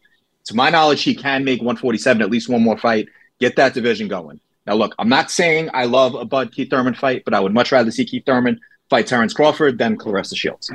[0.46, 4.08] To my knowledge, he can make 147 at least one more fight, get that division
[4.08, 4.40] going.
[4.66, 7.54] Now, look, I'm not saying I love a Bud Keith Thurman fight, but I would
[7.54, 10.70] much rather see Keith Thurman fight Terence Crawford than Claressa Shields.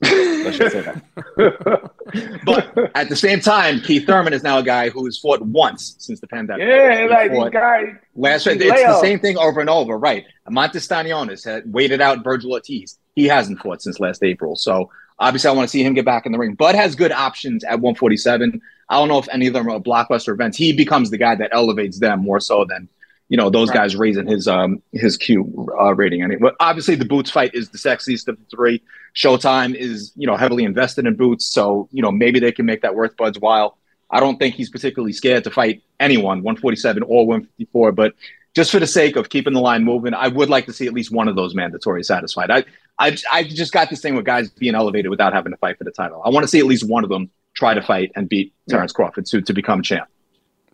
[0.00, 1.90] Let's just say that.
[2.44, 5.96] but at the same time, Keith Thurman is now a guy who has fought once
[5.98, 6.66] since the pandemic.
[6.66, 7.86] Yeah, He like these guys.
[8.14, 10.24] Last it's the same thing over and over, right?
[10.48, 12.98] Montes Stanionis had waited out Virgil Ortiz.
[13.14, 14.54] He hasn't fought since last April.
[14.56, 16.54] So obviously I want to see him get back in the ring.
[16.54, 18.60] Bud has good options at 147.
[18.88, 20.56] I don't know if any of them are blockbuster events.
[20.56, 22.88] He becomes the guy that elevates them more so than
[23.28, 23.76] you know those Right.
[23.78, 26.22] guys raising his um his Q uh, rating.
[26.22, 28.82] Anyway, but obviously the Boots fight is the sexiest of the three.
[29.14, 32.82] Showtime is you know heavily invested in Boots, so you know maybe they can make
[32.82, 33.78] that worth Bud's while.
[34.10, 37.90] I don't think he's particularly scared to fight anyone, 147 or 154.
[37.92, 38.14] But
[38.54, 40.92] just for the sake of keeping the line moving, I would like to see at
[40.92, 42.50] least one of those mandatory satisfied.
[42.52, 42.64] I,
[43.00, 45.84] I, I just got this thing with guys being elevated without having to fight for
[45.84, 46.22] the title.
[46.24, 48.92] I want to see at least one of them try to fight and beat Terence
[48.92, 50.08] Crawford to, to become champ.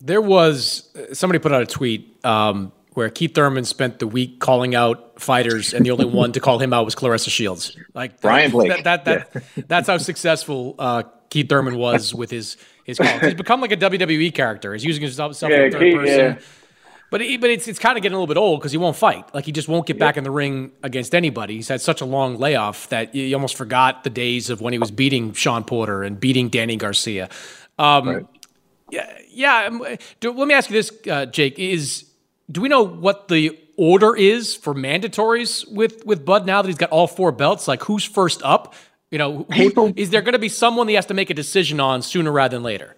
[0.04, 4.74] There was somebody put out a tweet um, where Keith Thurman spent the week calling
[4.74, 7.76] out fighters, and the only one to call him out was Claressa Shields.
[7.94, 8.82] Like Brian Blake.
[8.82, 13.20] That, that, that, That's how successful uh, Keith Thurman was with his his calls.
[13.20, 14.72] He's become like a WWE character.
[14.72, 16.18] He's using himself Yeah, in third Keith, person.
[16.18, 16.38] yeah.
[17.10, 18.96] But he, but it's it's kind of getting a little bit old because he won't
[18.96, 19.32] fight.
[19.34, 21.56] Like he just won't get back in the ring against anybody.
[21.56, 24.78] He's had such a long layoff that you almost forgot the days of when he
[24.78, 27.28] was beating Sean Porter and beating Danny Garcia.
[27.78, 28.26] Um,
[28.92, 29.68] Yeah, yeah.
[29.68, 29.84] um,
[30.20, 32.04] do- let me ask you this, uh, Jake: Is
[32.50, 36.76] do we know what the order is for mandatories with with Bud now that he's
[36.76, 37.66] got all four belts?
[37.66, 38.74] Like who's first up?
[39.10, 41.80] You know, who, is there going to be someone he has to make a decision
[41.80, 42.96] on sooner rather than later?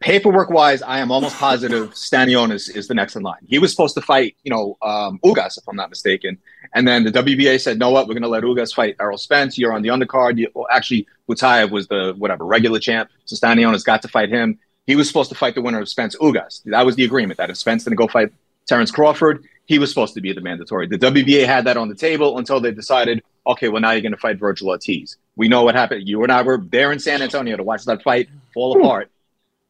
[0.00, 3.38] Paperwork wise, I am almost positive Stanionis is the next in line.
[3.46, 6.38] He was supposed to fight, you know, um, Ugas, if I'm not mistaken.
[6.74, 8.08] And then the WBA said, no, what?
[8.08, 9.56] We're going to let Ugas fight Errol Spence.
[9.56, 10.38] You're on the undercard.
[10.38, 13.10] You, well, actually, Butayev was the, whatever, regular champ.
[13.24, 14.58] So Stanionis got to fight him.
[14.86, 16.62] He was supposed to fight the winner of Spence Ugas.
[16.64, 18.32] That was the agreement that if Spence didn't go fight
[18.66, 20.86] Terence Crawford, he was supposed to be the mandatory.
[20.86, 24.12] The WBA had that on the table until they decided, okay, well, now you're going
[24.12, 25.16] to fight Virgil Ortiz.
[25.36, 26.06] We know what happened.
[26.06, 29.10] You and I were there in San Antonio to watch that fight fall apart.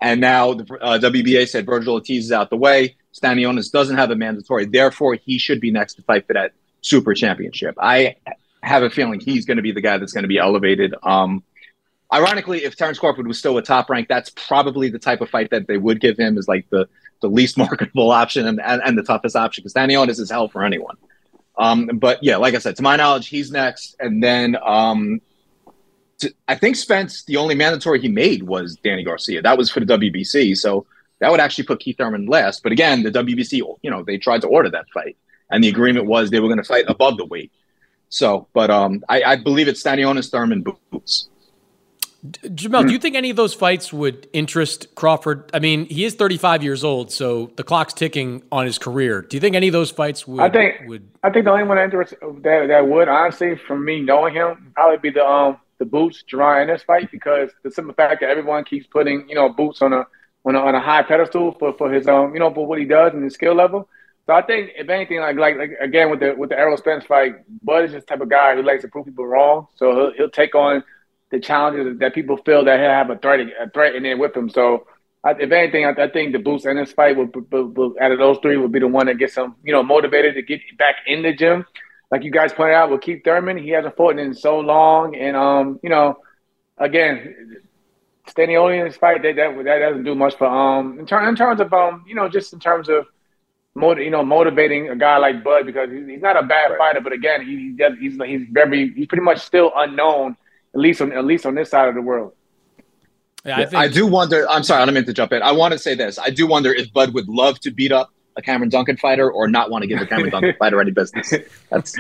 [0.00, 2.96] And now the uh, WBA said Virgil Ortiz is out the way.
[3.14, 4.66] Stanionis doesn't have a mandatory.
[4.66, 7.77] Therefore, he should be next to fight for that super championship.
[7.81, 8.16] I
[8.62, 10.94] have a feeling he's going to be the guy that's going to be elevated.
[11.03, 11.42] Um,
[12.14, 15.50] ironically, if Terence Crawford was still a top rank, that's probably the type of fight
[15.50, 16.88] that they would give him is like the,
[17.20, 20.64] the least marketable option and, and, and the toughest option because Stanionis is hell for
[20.64, 20.96] anyone.
[21.57, 23.96] Um, but yeah, like I said, to my knowledge, he's next.
[24.00, 25.20] And then um,
[26.18, 29.42] to, I think Spence, the only mandatory he made was Danny Garcia.
[29.42, 30.57] That was for the WBC.
[30.57, 30.87] So
[31.18, 32.62] that would actually put Keith Thurman last.
[32.62, 35.16] But again, the WBC, you know, they tried to order that fight.
[35.50, 37.53] And the agreement was they were going to fight above the weight.
[38.09, 41.29] So, but um, I, I believe it's Stanionis, Thurman, Boots.
[42.24, 45.50] Jamel, do you think any of those fights would interest Crawford?
[45.52, 49.20] I mean, he is 35 years old, so the clock's ticking on his career.
[49.20, 50.40] Do you think any of those fights would?
[50.40, 53.84] I think would I think the only one that interest that that would honestly, from
[53.84, 57.92] me knowing him, probably be the um the Boots Jaron Ennis fight because the simple
[57.92, 60.06] fact that everyone keeps putting you know Boots on a
[60.46, 62.87] on a, on a high pedestal for, for his um you know for what he
[62.87, 63.87] does and his skill level.
[64.26, 67.04] So I think if anything, like like, like again with the with the Errol Spence
[67.04, 69.66] fight, Bud is this type of guy who likes to prove people wrong.
[69.74, 70.82] So he'll, he'll take on
[71.35, 74.49] the challenges that people feel that have a threat a threat in there with him.
[74.49, 74.87] So
[75.25, 78.18] I, if anything, I, I think the Boots Ennis fight will, will, will, out of
[78.18, 80.97] those three will be the one that gets him, you know, motivated to get back
[81.07, 81.66] in the gym.
[82.11, 85.37] Like you guys pointed out with Keith Thurman, he hasn't fought in so long, and
[85.37, 86.18] um, you know,
[86.79, 87.57] again,
[88.29, 91.37] Stanioli in this fight that, that that doesn't do much for um in, ter- in
[91.37, 93.07] terms of um you know just in terms of
[93.75, 97.01] motiv- you know motivating a guy like Bud because he's, he's not a bad fighter,
[97.01, 100.37] but again he, he does, he's he's very he's pretty much still unknown
[100.74, 102.32] at least on at least on this side of the world.
[103.44, 104.48] Yeah, I think I do wonder.
[104.48, 105.42] I'm sorry, I don't mean to jump in.
[105.42, 106.18] I want to say this.
[106.18, 109.48] I do wonder if Bud would love to beat up a Cameron Dunkin fighter or
[109.48, 111.32] not want to give a Cameron Dunkin fighter any business.
[111.70, 111.96] That's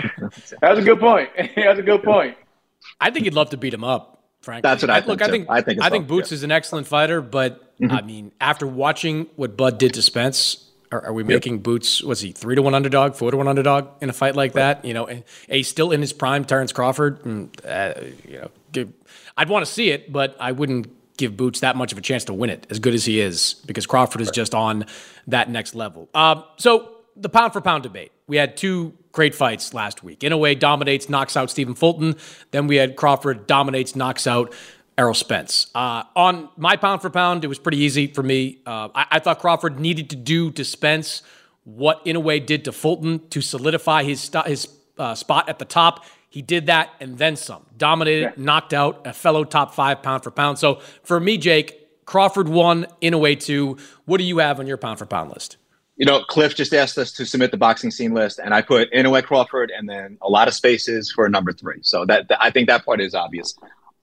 [0.60, 1.30] That's a good point.
[1.56, 2.36] That's a good point.
[3.00, 4.22] I think he'd love to beat him up.
[4.40, 5.22] Frankly, That's what I think, look.
[5.22, 8.32] I think I think I think well, Boots is an excellent fighter, but I mean,
[8.40, 12.02] after watching what Bud did to Spence, are, are we making Boots?
[12.02, 14.84] Was he three to one underdog, four to one underdog in a fight like that?
[14.84, 17.24] You know, and a still in his prime, Terence Crawford.
[17.24, 17.94] And, uh,
[18.28, 18.92] you know, give,
[19.36, 22.24] I'd want to see it, but I wouldn't give Boots that much of a chance
[22.24, 24.84] to win it, as good as he is, because Crawford is just on
[25.28, 26.08] that next level.
[26.12, 28.12] Um, so the pound for pound debate.
[28.26, 30.20] We had two great fights last week.
[30.20, 32.16] Inoue, dominates, knocks out Stephen Fulton.
[32.50, 34.52] Then we had Crawford dominates, knocks out
[34.96, 35.68] Errol Spence.
[35.74, 38.58] Uh, on my pound for pound, it was pretty easy for me.
[38.66, 41.22] Uh, I, I, thought Crawford needed to do to Spence
[41.64, 46.04] what Inoue did to Fulton to solidify his, st- his uh, spot at the top.
[46.34, 47.64] He did that and then some.
[47.76, 48.44] Dominated, yeah.
[48.44, 50.58] knocked out a fellow top five pound for pound.
[50.58, 53.78] So for me, Jake, Crawford one, Inoue two.
[54.04, 55.58] What do you have on your pound for pound list?
[55.94, 58.90] You know, Cliff just asked us to submit the boxing scene list, and I put
[58.92, 61.78] Inoue Crawford and then a lot of spaces for number three.
[61.82, 63.54] So that, that I think that part is obvious.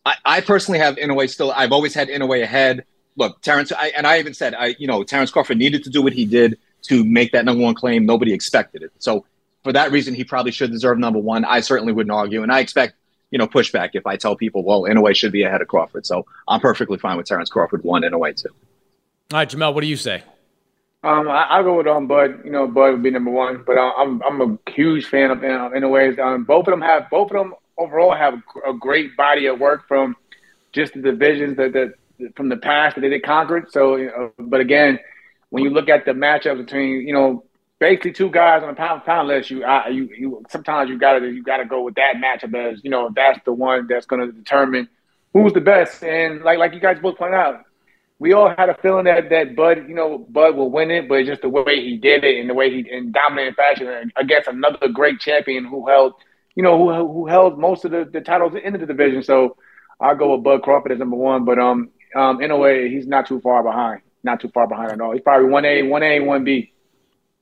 [0.06, 1.52] I, I personally have Inoue still.
[1.52, 2.86] I've always had Inoue ahead.
[3.17, 6.02] Look, Terence, I, and I even said, I you know, Terence Crawford needed to do
[6.02, 8.06] what he did to make that number one claim.
[8.06, 8.94] Nobody expected it.
[9.00, 9.26] So
[9.63, 11.45] for that reason, he probably should deserve number one.
[11.45, 12.95] I certainly wouldn't argue, and I expect
[13.30, 16.06] you know pushback if I tell people, well, Inoue should be ahead of Crawford.
[16.06, 18.50] So I'm perfectly fine with Terence Crawford one Inoue two.
[18.50, 20.24] All right, Jamel, what do you say?
[21.04, 22.41] Um, I, will go with um Bud.
[22.45, 25.39] You know, Bud would be number one, but uh, I'm I'm a huge fan of
[25.39, 26.19] uh, Inoue.
[26.19, 29.88] Um, both of them have both of them overall have a great body of work
[29.88, 30.15] from
[30.71, 31.93] just the divisions that, that
[32.36, 33.71] from the past that they did conquered.
[33.71, 35.00] So, you know, but again,
[35.50, 37.43] when you look at the matchup between you know
[37.82, 41.44] basically two guys on a pound pound list, you you you sometimes you gotta you
[41.44, 44.88] gotta go with that matchup as you know that's the one that's to determine
[45.34, 46.04] who's the best.
[46.04, 47.65] And like like you guys both point out,
[48.20, 51.26] we all had a feeling that that Bud you know Bud will win it, but
[51.26, 54.88] just the way he did it and the way he in dominant fashion against another
[54.88, 56.13] great champion who held
[56.56, 59.24] you know who who held most of the, the titles in the division.
[59.24, 59.58] So
[60.00, 63.08] I'll go with Bud Crawford as number one, but um um in a way he's
[63.08, 65.13] not too far behind, not too far behind at all.
[65.13, 66.72] He's probably one A, one A, one B.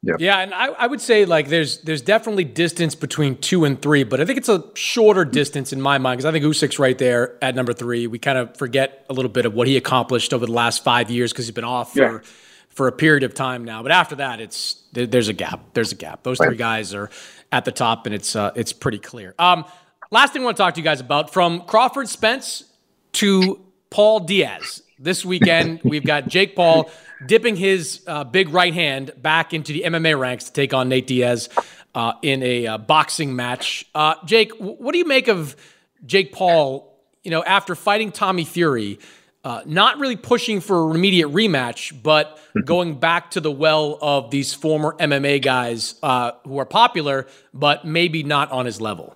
[0.02, 0.14] Yeah.
[0.18, 4.04] yeah, and I, I would say like there's there's definitely distance between two and three,
[4.06, 6.98] but I think it's a shorter distance in my mind because I think Usyk's right
[6.98, 8.08] there at number three.
[8.08, 11.12] We kind of forget a little bit of what he accomplished over the last five
[11.12, 12.20] years because he's been off yeah.
[12.20, 12.24] for
[12.70, 13.84] for a period of time now.
[13.84, 15.74] But after that, it's there, there's a gap.
[15.74, 16.24] There's a gap.
[16.24, 16.48] Those right.
[16.48, 17.10] three guys are
[17.52, 19.36] at the top, and it's uh, it's pretty clear.
[19.38, 19.66] Um,
[20.12, 22.64] last thing I want to talk to you guys about from Crawford Spence
[23.14, 23.60] to
[23.90, 24.82] Paul Diaz.
[25.02, 26.92] This weekend, we've got Jake Paul
[27.26, 31.08] dipping his uh, big right hand back into the MMA ranks to take on Nate
[31.08, 31.48] Diaz
[31.96, 33.86] uh, in a uh, boxing match.
[33.96, 35.56] Uh, Jake, what do you make of
[36.06, 37.00] Jake Paul?
[37.24, 39.00] You know, after fighting Tommy Fury,
[39.46, 44.32] uh, not really pushing for an immediate rematch, but going back to the well of
[44.32, 49.16] these former MMA guys uh, who are popular, but maybe not on his level.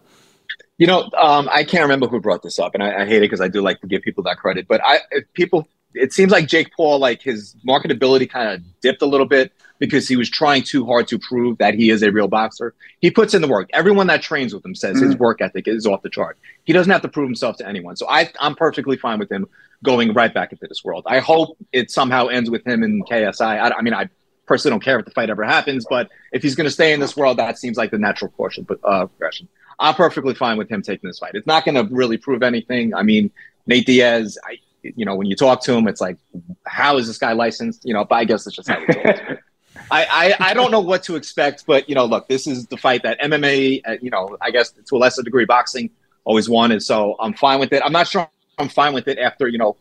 [0.78, 3.22] You know, um, I can't remember who brought this up, and I, I hate it
[3.22, 4.68] because I do like to give people that credit.
[4.68, 5.00] But I,
[5.34, 9.52] people, it seems like Jake Paul, like his marketability kind of dipped a little bit
[9.80, 12.74] because he was trying too hard to prove that he is a real boxer.
[13.02, 13.70] He puts in the work.
[13.74, 15.08] Everyone that trains with him says mm-hmm.
[15.08, 16.38] his work ethic is off the chart.
[16.64, 17.96] He doesn't have to prove himself to anyone.
[17.96, 19.48] So I, I'm perfectly fine with him
[19.84, 21.04] going right back into this world.
[21.06, 23.42] I hope it somehow ends with him in KSI.
[23.42, 24.10] I, I mean, I
[24.46, 27.00] personally don't care if the fight ever happens, but if he's going to stay in
[27.00, 29.48] this world, that seems like the natural course of uh, progression.
[29.84, 31.32] I'm perfectly fine with him taking this fight.
[31.36, 32.96] It's not going to really prove anything.
[32.96, 33.30] I mean,
[33.68, 36.18] Nate Diaz, I, you know, when you talk to him, it's like,
[36.66, 37.86] how is this guy licensed?
[37.86, 39.40] You know, but I guess it's just how it
[39.92, 40.06] I,
[40.40, 43.04] I, I don't know what to expect, but you know, look, this is the fight
[43.04, 45.90] that MMA, uh, you know, I guess to a lesser degree, boxing
[46.24, 46.82] always wanted.
[46.82, 47.82] So I'm fine with it.
[47.84, 49.76] I'm not sure I'm fine with it after you know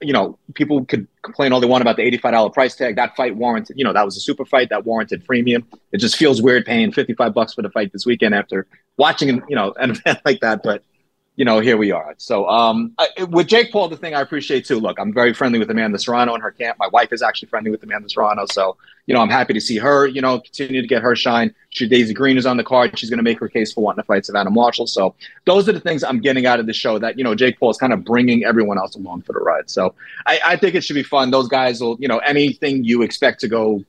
[0.00, 2.96] you know, people could complain all they want about the $85 price tag.
[2.96, 5.66] That fight warranted, you know, that was a super fight that warranted premium.
[5.92, 9.56] It just feels weird paying 55 bucks for the fight this weekend after watching, you
[9.56, 10.62] know, an event like that.
[10.62, 10.84] But
[11.38, 12.16] you know, here we are.
[12.18, 14.80] So um, I, with Jake Paul, the thing I appreciate too.
[14.80, 16.78] Look, I'm very friendly with Amanda Serrano in her camp.
[16.80, 19.78] My wife is actually friendly with Amanda Serrano, so you know, I'm happy to see
[19.78, 20.08] her.
[20.08, 21.54] You know, continue to get her shine.
[21.72, 22.98] Shadasia Green is on the card.
[22.98, 24.88] She's going to make her case for wanting to fight Savannah Marshall.
[24.88, 26.98] So those are the things I'm getting out of the show.
[26.98, 29.70] That you know, Jake Paul is kind of bringing everyone else along for the ride.
[29.70, 29.94] So
[30.26, 31.30] I, I think it should be fun.
[31.30, 33.84] Those guys will, you know, anything you expect to go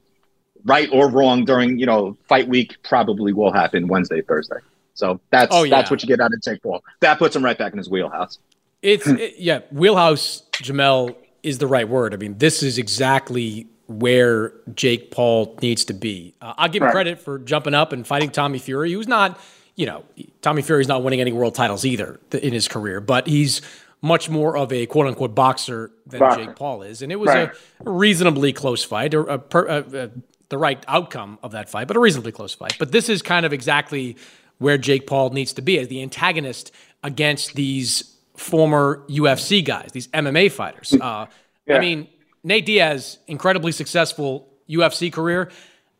[0.65, 4.57] right or wrong during you know fight week probably will happen Wednesday, Thursday.
[4.93, 5.77] So that's oh, yeah.
[5.77, 6.83] that's what you get out of Jake Paul.
[6.99, 8.39] That puts him right back in his wheelhouse.
[8.81, 10.43] It's it, yeah, wheelhouse.
[10.53, 12.13] Jamel is the right word.
[12.13, 16.35] I mean, this is exactly where Jake Paul needs to be.
[16.41, 19.39] Uh, I'll give him credit for jumping up and fighting Tommy Fury, who's not,
[19.75, 20.03] you know,
[20.41, 23.61] Tommy Fury's not winning any world titles either in his career, but he's
[24.01, 26.45] much more of a quote unquote boxer than boxer.
[26.45, 27.01] Jake Paul is.
[27.01, 27.49] And it was right.
[27.85, 30.09] a reasonably close fight, a, a, a,
[30.49, 32.75] the right outcome of that fight, but a reasonably close fight.
[32.77, 34.17] But this is kind of exactly
[34.59, 36.71] where Jake Paul needs to be as the antagonist
[37.03, 40.93] against these former UFC guys, these MMA fighters.
[40.93, 41.25] Uh,
[41.65, 41.77] yeah.
[41.77, 42.07] I mean,
[42.43, 45.49] Nate Diaz, incredibly successful UFC career.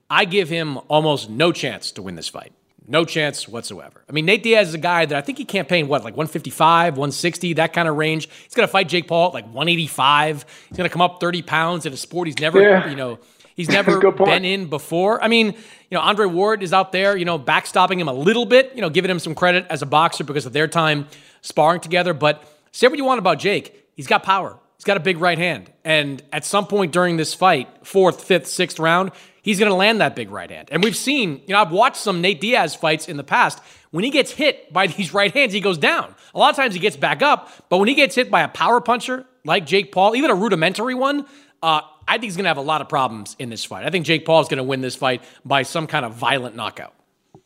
[0.10, 2.54] I give him almost no chance to win this fight.
[2.88, 4.04] No chance whatsoever.
[4.10, 6.94] I mean, Nate Diaz is a guy that I think he campaigned, what, like 155,
[6.94, 8.28] 160, that kind of range.
[8.44, 10.46] He's going to fight Jake Paul at like 185.
[10.70, 12.90] He's going to come up 30 pounds in a sport he's never, yeah.
[12.90, 13.20] you know,
[13.60, 15.22] He's never been in before.
[15.22, 15.54] I mean, you
[15.92, 18.90] know, Andre Ward is out there, you know, backstopping him a little bit, you know,
[18.90, 21.08] giving him some credit as a boxer because of their time
[21.42, 22.14] sparring together.
[22.14, 22.42] But
[22.72, 23.86] say what you want about Jake.
[23.98, 24.58] he's got power.
[24.78, 25.70] He's got a big right hand.
[25.84, 30.00] And at some point during this fight, fourth, fifth, sixth round, he's going to land
[30.00, 30.70] that big right hand.
[30.72, 33.60] And we've seen, you know, I've watched some Nate Diaz fights in the past.
[33.92, 36.16] When he gets hit by these right hands, he goes down.
[36.34, 38.48] A lot of times he gets back up, but when he gets hit by a
[38.48, 41.26] power puncher like Jake Paul, even a rudimentary one,
[41.62, 43.86] uh, I think he's going to have a lot of problems in this fight.
[43.86, 46.56] I think Jake Paul is going to win this fight by some kind of violent
[46.56, 46.94] knockout.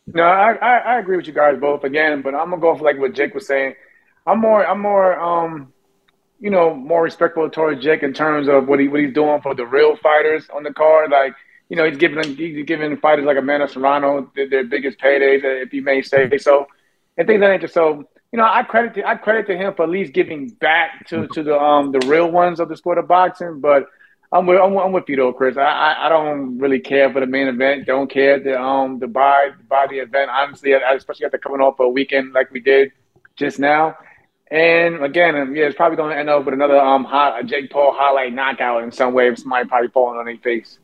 [0.08, 2.84] No, I, I, I agree with you guys both again, but I'm gonna go for
[2.84, 3.76] like what Jake was saying.
[4.28, 5.72] I'm more I'm more um
[6.40, 9.56] you know more respectful towards Jake in terms of what he what he's doing for
[9.56, 11.12] the real fighters on the card.
[11.12, 11.36] Like
[11.70, 15.74] you know he's giving he's giving fighters like Amanda Serrano their, their biggest paydays, if
[15.74, 16.68] you may say so,
[17.18, 17.72] and things like that.
[17.72, 18.04] So
[18.34, 21.28] you know I credit to, I credit to him for at least giving back to
[21.30, 23.88] to the um the real ones of the sport of boxing, but.
[24.34, 25.58] I'm with, I'm, with you though, Chris.
[25.58, 27.86] I, I, I don't really care for the main event.
[27.86, 30.32] Don't care the um the buy buy the event.
[30.32, 32.92] Honestly, especially after coming off a weekend like we did
[33.36, 33.96] just now.
[34.50, 37.70] And again, yeah, it's probably going to end up with another um hot, a Jake
[37.70, 39.34] Paul highlight knockout in some way.
[39.36, 40.80] Somebody probably falling on their face.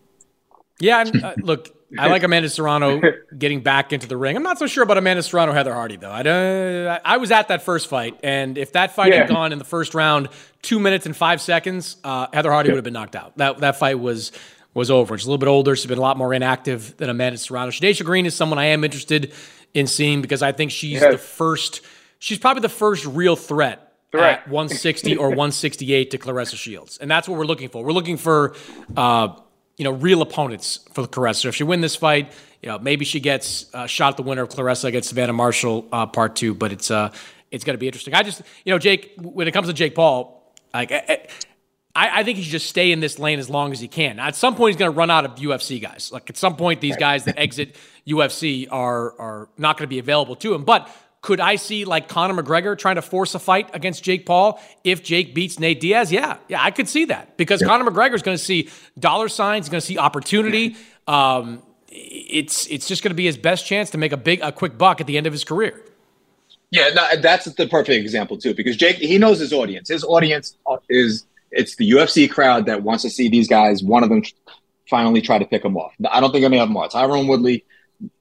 [0.80, 3.02] Yeah, uh, look, I like Amanda Serrano
[3.38, 4.36] getting back into the ring.
[4.36, 6.12] I'm not so sure about Amanda Serrano, Heather Hardy though.
[6.12, 7.02] I don't.
[7.04, 9.22] I was at that first fight, and if that fight yeah.
[9.22, 10.30] had gone in the first round,
[10.62, 12.74] two minutes and five seconds, uh, Heather Hardy yeah.
[12.74, 13.38] would have been knocked out.
[13.38, 14.32] That that fight was
[14.74, 15.18] was over.
[15.18, 15.76] She's a little bit older.
[15.76, 17.72] She's been a lot more inactive than Amanda Serrano.
[17.72, 19.34] Shadasia Green is someone I am interested
[19.74, 21.12] in seeing because I think she's yes.
[21.12, 21.82] the first.
[22.20, 27.28] She's probably the first real threat at 160 or 168 to Claressa Shields, and that's
[27.28, 27.84] what we're looking for.
[27.84, 28.56] We're looking for.
[28.96, 29.40] Uh,
[29.80, 31.36] you know, real opponents for Claressa.
[31.38, 34.44] So if she win this fight, you know, maybe she gets uh, shot the winner
[34.44, 36.54] of Claressa against Savannah Marshall uh, part two.
[36.54, 37.14] But it's uh,
[37.50, 38.14] it's going to be interesting.
[38.14, 40.92] I just, you know, Jake, when it comes to Jake Paul, like.
[41.96, 44.20] I, I, think he should just stay in this lane as long as he can.
[44.20, 46.12] At some point, he's going to run out of UFC guys.
[46.14, 47.76] Like at some point, these guys that exit
[48.08, 50.66] UFC are are not going to be available to him.
[50.66, 50.88] But
[51.22, 55.04] could I see like Conor McGregor trying to force a fight against Jake Paul if
[55.04, 56.12] Jake beats Nate Diaz?
[56.12, 57.68] Yeah, yeah, I could see that because yeah.
[57.68, 60.78] Conor McGregor is going to see dollar signs, going to see opportunity.
[61.08, 64.52] Um, it's it's just going to be his best chance to make a big a
[64.52, 65.84] quick buck at the end of his career.
[66.72, 69.90] Yeah, no, that's the perfect example too because Jake he knows his audience.
[69.90, 70.56] His audience
[70.90, 73.84] is it's the UFC crowd that wants to see these guys.
[73.84, 74.24] One of them
[74.90, 75.94] finally try to pick him off.
[76.10, 76.88] I don't think any of them are.
[76.88, 77.66] Tyron Woodley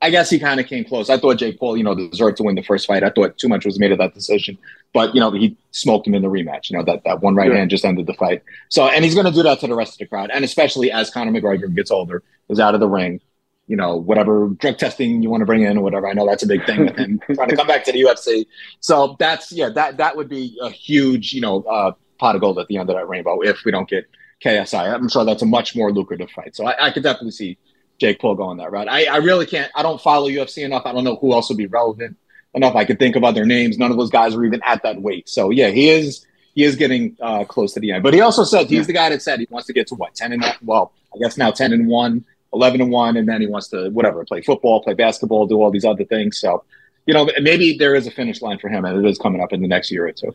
[0.03, 1.09] I guess he kind of came close.
[1.09, 3.05] I thought Jake Paul, you know, deserved to win the first fight.
[3.05, 4.59] I thought too much was made of that decision,
[4.93, 6.71] but you know, he smoked him in the rematch.
[6.71, 7.59] You know, that that one right yeah.
[7.59, 8.43] hand just ended the fight.
[8.71, 10.91] So, and he's going to do that to the rest of the crowd, and especially
[10.91, 13.21] as Conor McGregor gets older, is out of the ring.
[13.69, 16.09] You know, whatever drug testing you want to bring in or whatever.
[16.09, 18.47] I know that's a big thing with him trying to come back to the UFC.
[18.81, 22.59] So that's yeah, that that would be a huge, you know, uh, pot of gold
[22.59, 24.07] at the end of that rainbow if we don't get
[24.43, 24.93] KSI.
[24.93, 26.57] I'm sure that's a much more lucrative fight.
[26.57, 27.59] So I, I could definitely see
[27.99, 28.89] Jake Paul going that route.
[28.89, 29.71] I, I really can't.
[29.75, 30.83] I don't follow UFC enough.
[30.87, 32.17] I don't know who else would be relevant
[32.55, 32.75] enough.
[32.75, 33.79] I could think of other names.
[33.79, 35.29] None of those guys are even at that weight.
[35.29, 36.25] So yeah, he is
[36.55, 38.03] he is getting uh, close to the end.
[38.03, 40.15] But he also said he's the guy that said he wants to get to what
[40.15, 42.25] ten and well, I guess now ten and one.
[42.55, 45.71] 11 and 1 and then he wants to whatever play football play basketball do all
[45.71, 46.65] these other things so
[47.05, 49.53] you know maybe there is a finish line for him and it is coming up
[49.53, 50.35] in the next year or two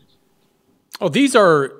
[1.00, 1.72] oh these are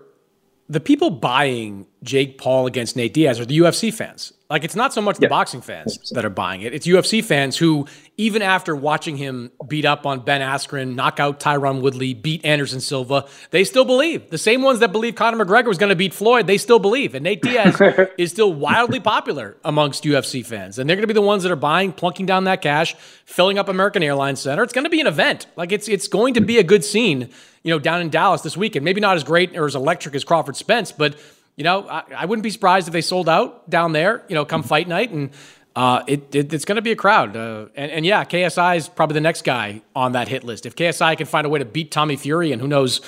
[0.69, 4.33] the people buying Jake Paul against Nate Diaz are the UFC fans.
[4.51, 6.75] Like it's not so much the boxing fans that are buying it.
[6.75, 7.87] It's UFC fans who,
[8.19, 12.81] even after watching him beat up on Ben Askren, knock out Tyron Woodley, beat Anderson
[12.81, 14.29] Silva, they still believe.
[14.29, 17.15] The same ones that believe Conor McGregor was going to beat Floyd, they still believe.
[17.15, 17.81] And Nate Diaz
[18.19, 20.79] is still wildly popular amongst UFC fans.
[20.79, 22.95] And they're going to be the ones that are buying, plunking down that cash,
[23.25, 24.63] filling up American Airlines Center.
[24.63, 25.47] It's going to be an event.
[25.57, 27.31] Like it's it's going to be a good scene,
[27.63, 28.85] you know, down in Dallas this weekend.
[28.85, 31.17] Maybe not as great or as electric as Crawford Spence, but
[31.57, 34.45] you know, I, I, wouldn't be surprised if they sold out down there, you know,
[34.45, 35.11] come fight night.
[35.11, 35.31] And
[35.77, 37.37] uh, it, it, it's going to be a crowd.
[37.37, 40.67] Uh, and, and yeah, KSI is probably the next guy on that hit list.
[40.67, 43.01] If KSI can find a way to beat Tommy Fury, and who knows,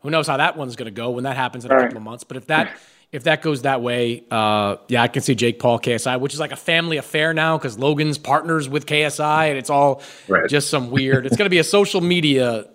[0.00, 2.02] who knows how that one's going to go when that happens in a couple of
[2.02, 2.24] months.
[2.24, 2.76] But if that
[3.12, 6.40] if that goes that way, uh, yeah, I can see Jake Paul KSI, which is
[6.40, 10.48] like a family affair now because Logan's partners with KSI, and it's all right.
[10.48, 11.24] just some weird.
[11.24, 12.66] It's going to be a social media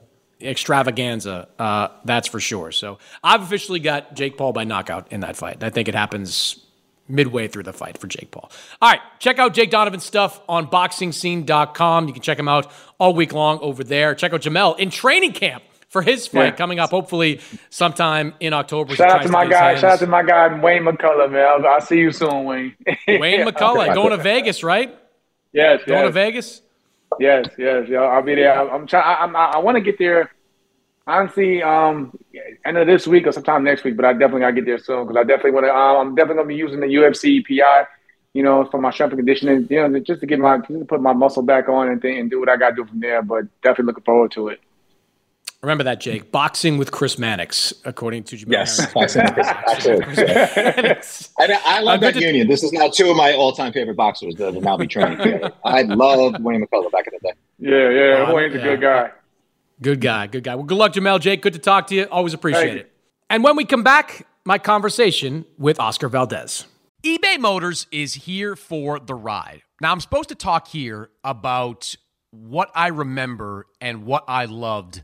[0.42, 2.72] extravaganza, uh, that's for sure.
[2.72, 5.64] So I've officially got Jake Paul by knockout in that fight.
[5.64, 6.66] I think it happens
[7.08, 8.50] midway through the fight for Jake Paul.
[8.82, 12.08] All right, check out Jake Donovan's stuff on boxingscene.com.
[12.08, 14.16] You can check him out all week long over there.
[14.16, 16.52] Check out Jamel in training camp for his fight yeah.
[16.52, 18.96] coming up, hopefully sometime in October.
[18.96, 19.76] Shout out to my guy.
[19.76, 21.46] Shout out to my guy Wayne McCullough, man.
[21.46, 22.76] I'll, I'll see you soon, Wayne.
[23.08, 24.98] Wayne McCullough going to Vegas, right?
[25.52, 25.84] Yes.
[25.86, 26.08] Going yes.
[26.08, 26.62] to Vegas.
[27.20, 28.00] Yes, yes, yeah.
[28.02, 28.60] I'll be there.
[28.60, 29.36] I'm, I'm trying.
[29.36, 30.32] I, I want to get there.
[31.08, 32.14] Honestly, um,
[32.66, 35.08] end of this week or sometime next week, but I definitely gotta get there soon
[35.08, 35.76] because I definitely want to.
[35.76, 37.88] Um, I'm definitely gonna be using the UFC PI,
[38.34, 40.86] you know, for my strength and conditioning, you know, just to get my just to
[40.86, 43.22] put my muscle back on and, th- and do what I gotta do from there.
[43.24, 44.62] But definitely looking forward to it.
[45.62, 46.32] Remember that, Jake?
[46.32, 48.52] Boxing with Chris Mannix, according to Jamel.
[48.52, 50.26] Yes, boxing with Chris, absolutely.
[51.40, 52.48] I, I love that union.
[52.48, 55.54] This is now two of my all-time favorite boxers that will now be training together.
[55.64, 57.36] I loved Wayne McCullough back in the day.
[57.60, 58.62] Yeah, yeah, uh, Wayne's yeah.
[58.62, 59.12] a good guy.
[59.84, 60.56] Good guy, good guy.
[60.56, 61.20] Well, good luck, Jamel.
[61.20, 62.06] Jake, good to talk to you.
[62.06, 62.92] Always appreciate it.
[63.30, 66.66] And when we come back, my conversation with Oscar Valdez.
[67.04, 69.62] eBay Motors is here for the ride.
[69.80, 71.96] Now, I'm supposed to talk here about
[72.32, 75.04] what I remember and what I loved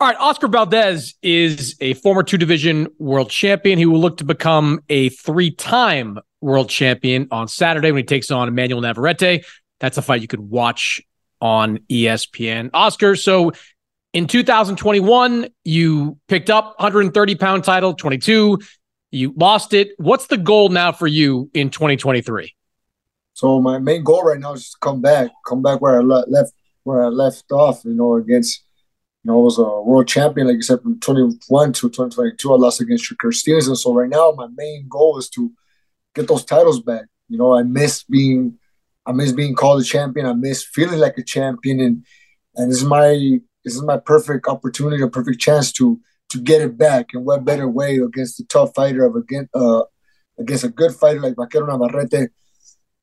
[0.00, 3.80] All right, Oscar Valdez is a former two division world champion.
[3.80, 8.30] He will look to become a three time world champion on Saturday when he takes
[8.30, 9.44] on Emmanuel Navarrete.
[9.80, 11.00] That's a fight you could watch
[11.40, 12.70] on ESPN.
[12.72, 13.50] Oscar, so
[14.12, 18.60] in 2021, you picked up 130 pound title, 22.
[19.10, 19.94] You lost it.
[19.96, 22.54] What's the goal now for you in 2023?
[23.32, 26.52] So my main goal right now is to come back, come back where I left,
[26.84, 27.84] where I left off.
[27.84, 28.62] You know, against
[29.24, 32.52] you know, I was a world champion, like you said, from 21 to 2022.
[32.52, 33.74] I lost against Shakur Stevenson.
[33.74, 35.52] So right now, my main goal is to
[36.14, 37.06] get those titles back.
[37.28, 38.58] You know, I miss being,
[39.04, 40.26] I miss being called a champion.
[40.26, 42.06] I miss feeling like a champion, and
[42.54, 46.00] and this is my this is my perfect opportunity, a perfect chance to
[46.30, 47.08] to get it back.
[47.12, 49.82] And what better way against the tough fighter of against uh
[50.38, 52.30] against a good fighter like Vaquero Navarrete.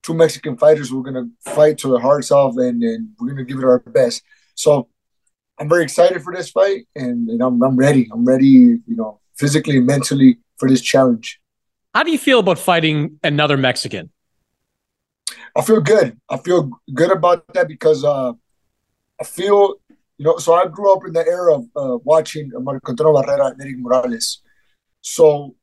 [0.02, 3.58] Two Mexican fighters, we're gonna fight to the hearts off, and, and we're gonna give
[3.58, 4.24] it our best.
[4.54, 4.88] So
[5.58, 8.10] I'm very excited for this fight, and, and I'm, I'm ready.
[8.12, 11.40] I'm ready, you know, physically and mentally for this challenge.
[11.94, 14.10] How do you feel about fighting another Mexican?
[15.56, 16.20] I feel good.
[16.30, 18.34] I feel good about that because uh,
[19.20, 19.76] I feel,
[20.18, 23.52] you know, so I grew up in the era of uh, watching Marco Antonio Barrera
[23.52, 24.42] and Erik Morales.
[25.00, 25.56] So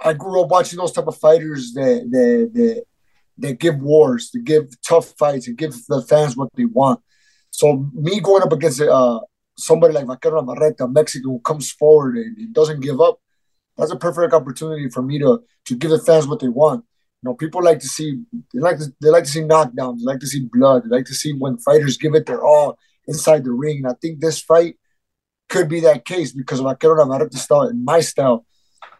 [0.00, 2.84] I grew up watching those type of fighters that that that,
[3.38, 7.00] that give wars, that give tough fights, and give the fans what they want.
[7.56, 9.20] So me going up against uh,
[9.56, 13.18] somebody like Vaquero Navarrete, Mexican who comes forward and, doesn't give up,
[13.78, 16.84] that's a perfect opportunity for me to to give the fans what they want.
[17.22, 18.20] You know, people like to see
[18.52, 21.06] they like to they like to see knockdowns, they like to see blood, they like
[21.06, 22.78] to see when fighters give it their all
[23.08, 23.78] inside the ring.
[23.78, 24.76] And I think this fight
[25.48, 28.44] could be that case because Vaquero Navarrete style and my style,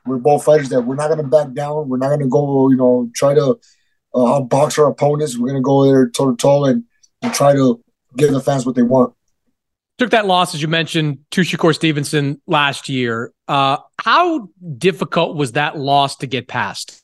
[0.06, 1.90] we're both fighters that we're not gonna back down.
[1.90, 3.60] We're not gonna go, you know, try to
[4.14, 5.36] uh, box our opponents.
[5.36, 6.84] We're gonna go there toe to toe and,
[7.20, 7.82] and try to
[8.16, 9.14] give the fans what they want.
[9.98, 13.32] Took that loss, as you mentioned, to Shakur Stevenson last year.
[13.48, 17.02] Uh, how difficult was that loss to get past?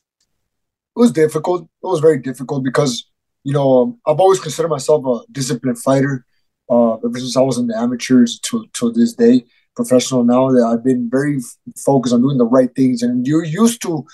[0.95, 1.63] It was difficult.
[1.63, 3.09] It was very difficult because,
[3.43, 6.25] you know, um, I've always considered myself a disciplined fighter.
[6.69, 9.43] Uh, ever since I was in the amateurs to, to this day,
[9.75, 11.39] professional now, that I've been very
[11.83, 13.01] focused on doing the right things.
[13.01, 14.05] And you're used to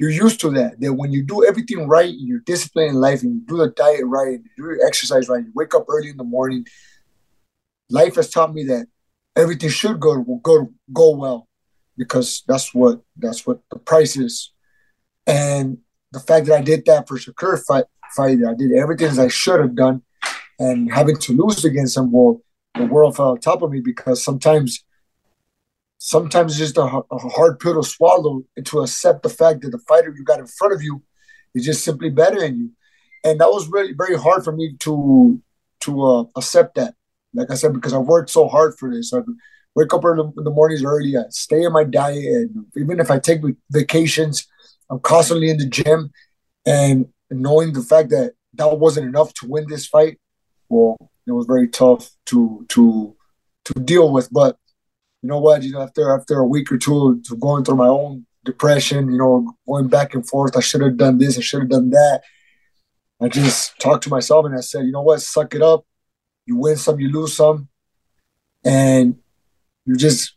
[0.00, 0.80] you're used to that.
[0.80, 4.06] That when you do everything right, you're disciplined in life, and you do the diet
[4.06, 6.66] right, and you do your exercise right, you wake up early in the morning.
[7.90, 8.86] Life has taught me that
[9.36, 11.48] everything should go go go well,
[11.98, 14.52] because that's what that's what the price is.
[15.26, 15.78] And
[16.12, 17.84] the fact that I did that for Shakur fight,
[18.16, 20.02] fight I did everything as I should have done,
[20.58, 22.40] and having to lose against him, well,
[22.74, 24.82] the world fell on top of me because sometimes,
[26.02, 29.70] sometimes it's just a, a hard pill to swallow and to accept the fact that
[29.70, 31.02] the fighter you got in front of you
[31.54, 32.70] is just simply better than you,
[33.22, 35.40] and that was really very hard for me to
[35.80, 36.94] to uh, accept that.
[37.34, 39.12] Like I said, because I worked so hard for this.
[39.12, 39.20] I
[39.74, 41.16] wake up early in the mornings early.
[41.16, 44.46] I stay in my diet, and even if I take vacations,
[44.90, 46.10] I'm constantly in the gym.
[46.66, 50.18] And knowing the fact that that wasn't enough to win this fight,
[50.68, 50.96] well,
[51.26, 53.14] it was very tough to to
[53.66, 54.30] to deal with.
[54.32, 54.56] But
[55.22, 55.62] you know what?
[55.62, 59.18] You know, after after a week or two of going through my own depression, you
[59.18, 62.22] know, going back and forth, I should have done this, I should have done that.
[63.20, 65.84] I just talked to myself and I said, you know what, suck it up.
[66.46, 67.68] You win some, you lose some,
[68.64, 69.16] and
[69.84, 70.36] you just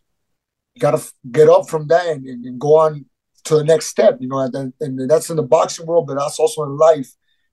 [0.79, 3.05] got to get up from that and, and, go on
[3.45, 4.17] to the next step.
[4.19, 7.09] You know, and, and that's in the boxing world, but that's also in life.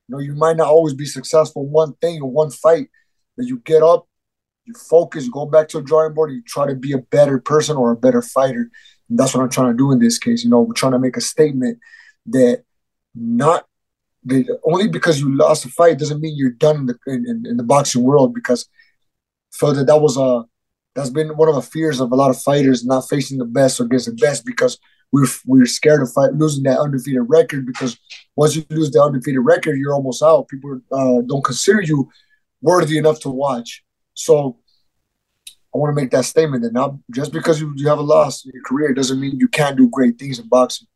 [0.09, 2.89] You know, you might not always be successful one thing or one fight,
[3.37, 4.09] but you get up,
[4.65, 7.39] you focus, you go back to the drawing board, you try to be a better
[7.39, 8.71] person or a better fighter.
[9.09, 10.45] And that's what I'm trying to do in this case.
[10.45, 11.79] You know, we're trying to make a statement
[12.27, 12.63] that
[13.15, 13.67] not
[14.65, 17.63] only because you lost a fight doesn't mean you're done in the in, in the
[17.63, 18.35] boxing world.
[18.35, 18.69] Because
[19.53, 20.45] felt that that was a
[20.95, 23.81] that's been one of the fears of a lot of fighters not facing the best
[23.81, 24.79] or against the best because
[25.13, 27.99] we're we're scared of fight, losing that undefeated record because
[28.37, 30.49] once you lose the undefeated record, you're almost out.
[30.49, 32.09] People uh, don't consider you
[32.61, 33.83] worthy enough to watch.
[34.15, 34.59] So
[35.75, 38.45] I want to make that statement that not just because you, you have a loss
[38.45, 40.89] in your career doesn't mean you can't do great things in boxing.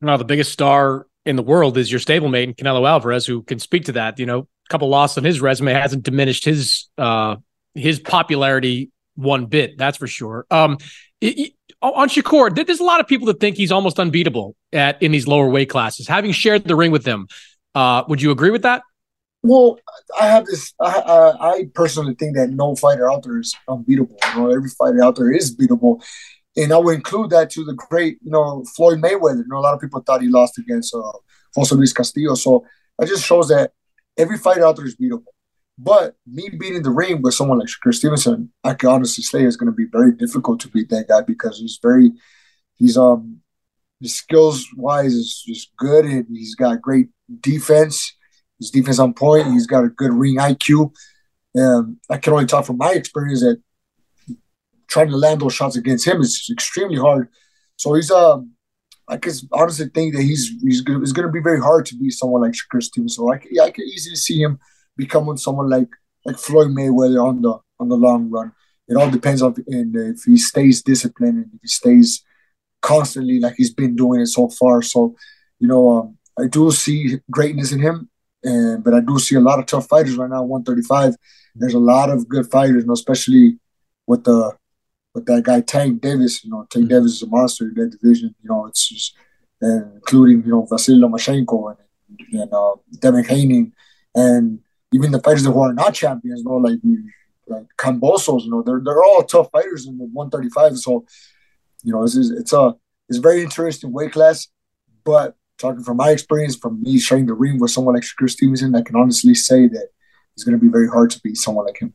[0.00, 3.86] Now, the biggest star in the world is your stablemate, Canelo Alvarez, who can speak
[3.86, 4.18] to that.
[4.18, 7.36] You know, a couple losses on his resume hasn't diminished his uh,
[7.74, 9.78] his popularity one bit.
[9.78, 10.46] That's for sure.
[10.50, 10.78] Um,
[11.20, 15.02] it, it, on Shakur, there's a lot of people that think he's almost unbeatable at
[15.02, 16.06] in these lower weight classes.
[16.06, 17.28] Having shared the ring with him,
[17.74, 18.82] uh, would you agree with that?
[19.44, 19.78] Well,
[20.18, 20.72] I have this.
[20.80, 24.16] I, I, I personally think that no fighter out there is unbeatable.
[24.34, 26.02] You know, every fighter out there is beatable
[26.56, 29.38] and I would include that to the great, you know, Floyd Mayweather.
[29.38, 31.12] You know, a lot of people thought he lost against uh,
[31.56, 32.34] Jose Luis Castillo.
[32.34, 32.64] So
[33.00, 33.72] it just shows that
[34.16, 35.24] every fighter out there is beatable.
[35.76, 39.56] But me beating the ring with someone like Shakur Stevenson, I can honestly say is
[39.56, 42.12] going to be very difficult to beat that guy because he's very,
[42.76, 43.40] he's um,
[44.00, 47.08] his skills wise is just good and he's got great
[47.40, 48.14] defense.
[48.58, 49.52] His defense on point.
[49.52, 50.92] He's got a good ring IQ.
[51.54, 53.60] And I can only talk from my experience that
[54.88, 57.28] trying to land those shots against him is extremely hard.
[57.76, 58.54] So he's um
[59.08, 61.96] I just honestly think that he's he's gonna, it's going to be very hard to
[61.96, 63.10] beat someone like Shakur.
[63.10, 64.58] So I yeah, I can easily see him
[64.96, 65.88] becoming someone like
[66.24, 68.52] like Floyd Mayweather on the on the long run.
[68.88, 72.22] It all depends on if he stays disciplined and if he stays
[72.82, 74.80] constantly like he's been doing it so far.
[74.82, 75.16] So
[75.58, 78.08] you know um, I do see greatness in him,
[78.44, 80.42] and but I do see a lot of tough fighters right now.
[80.42, 81.16] 135.
[81.56, 83.58] There's a lot of good fighters, you know, especially
[84.06, 84.56] with the
[85.14, 86.94] but that guy Tank Davis, you know, Tank mm-hmm.
[86.94, 88.34] Davis is a monster in that division.
[88.42, 89.16] You know, it's just
[89.60, 93.72] including you know Vasily Lomachenko and and uh, Devin Haney,
[94.14, 94.60] and
[94.92, 96.78] even the fighters who are not champions, you know, like
[97.46, 100.78] like Kambosos, you know, they're they're all tough fighters in the 135.
[100.78, 101.04] So,
[101.82, 102.74] you know, it's it's a
[103.08, 104.48] it's a very interesting weight class.
[105.04, 108.74] But talking from my experience, from me sharing the ring with someone like Shakur Stevenson,
[108.74, 109.88] I can honestly say that
[110.34, 111.94] it's going to be very hard to beat someone like him.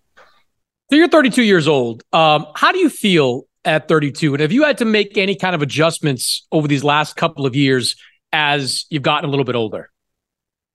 [0.90, 2.04] So you're 32 years old.
[2.14, 4.34] Um, how do you feel at 32?
[4.34, 7.56] And have you had to make any kind of adjustments over these last couple of
[7.56, 7.96] years
[8.32, 9.90] as you've gotten a little bit older?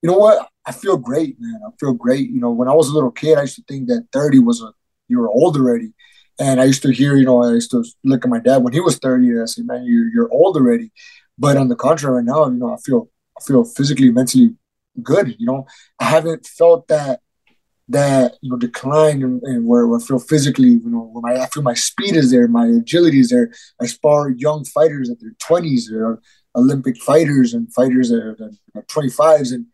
[0.03, 0.49] You know what?
[0.66, 1.61] I feel great, man.
[1.66, 2.30] I feel great.
[2.30, 4.62] You know, when I was a little kid, I used to think that 30 was
[4.62, 4.70] a
[5.09, 5.93] you were old already.
[6.39, 8.72] And I used to hear, you know, I used to look at my dad when
[8.72, 10.91] he was 30 and I said, man, you're, you're old already.
[11.39, 14.55] But on the contrary, right now, you know, I feel I feel physically, mentally
[15.03, 15.35] good.
[15.39, 15.66] You know,
[15.99, 17.20] I haven't felt that
[17.89, 21.43] that you know decline and, and where, where, I feel physically, you know, where my,
[21.43, 23.53] I feel my speed is there, my agility is there.
[23.80, 26.20] I spar young fighters at their twenties, or
[26.57, 28.12] Olympic fighters and fighters
[28.89, 29.66] twenty fives, and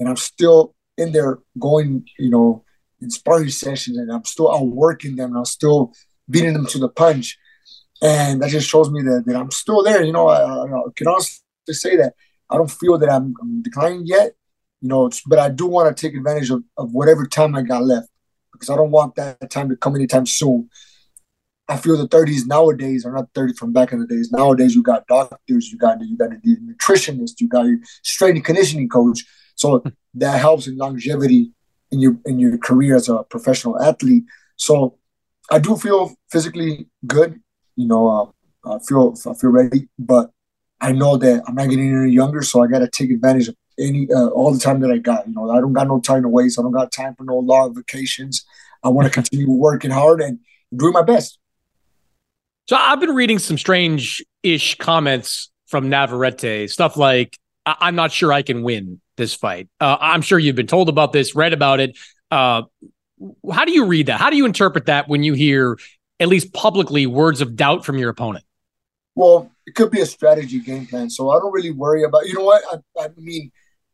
[0.00, 2.64] and I'm still in there going, you know,
[3.00, 5.92] in sparring sessions, and I'm still outworking them, and I'm still
[6.30, 7.38] beating them to the punch,
[8.02, 10.02] and that just shows me that, that I'm still there.
[10.02, 12.14] You know, I, I, can honestly say that
[12.50, 14.32] I don't feel that I'm, I'm declining yet
[14.80, 17.84] you know, but I do want to take advantage of, of whatever time I got
[17.84, 18.08] left
[18.52, 20.68] because I don't want that time to come anytime soon.
[21.68, 24.32] I feel the 30s nowadays are not 30 from back in the days.
[24.32, 28.44] Nowadays, you got doctors, you got you got a nutritionist, you got your strength and
[28.44, 29.24] conditioning coach.
[29.54, 29.82] So
[30.14, 31.52] that helps in longevity
[31.90, 34.24] in your in your career as a professional athlete.
[34.56, 34.98] So
[35.50, 37.38] I do feel physically good.
[37.78, 40.32] You know, uh, I feel I feel ready, but
[40.80, 43.56] I know that I'm not getting any younger, so I got to take advantage of
[43.78, 45.28] any uh, all the time that I got.
[45.28, 46.58] You know, I don't got no time to waste.
[46.58, 48.44] I don't got time for no long vacations.
[48.82, 50.40] I want to continue working hard and
[50.74, 51.38] doing my best.
[52.66, 58.32] So I've been reading some strange-ish comments from Navarrete, stuff like I- am not sure
[58.32, 59.68] I can win this fight.
[59.80, 61.96] Uh, I'm sure you've been told about this, read about it.
[62.30, 62.62] Uh,
[63.50, 64.20] how do you read that?
[64.20, 65.78] How do you interpret that when you hear,
[66.20, 68.44] at least publicly, words of doubt from your opponent?
[69.14, 71.10] Well, it could be a strategy game plan.
[71.10, 72.26] So I don't really worry about.
[72.26, 72.62] You know what?
[72.72, 73.50] I, I mean,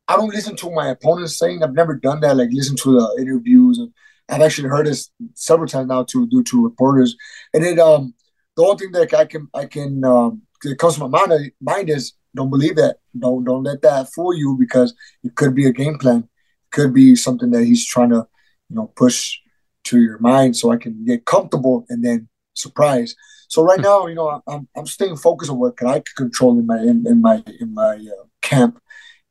[0.06, 1.62] I don't listen to my opponents saying.
[1.62, 2.36] I've never done that.
[2.36, 3.92] Like listen to the interviews, and
[4.28, 7.16] I've actually heard this several times now to due to reporters.
[7.52, 8.14] And it um
[8.56, 11.90] the only thing that I can I can um it comes to my mind mind
[11.90, 12.98] is don't believe that.
[13.18, 16.18] Don't don't let that fool you because it could be a game plan.
[16.18, 18.26] It could be something that he's trying to
[18.68, 19.38] you know push
[19.84, 23.14] to your mind so I can get comfortable and then surprise.
[23.48, 26.58] So right now, you know, I'm I'm staying focused on what can I can control
[26.58, 28.80] in my in, in my in my uh, camp.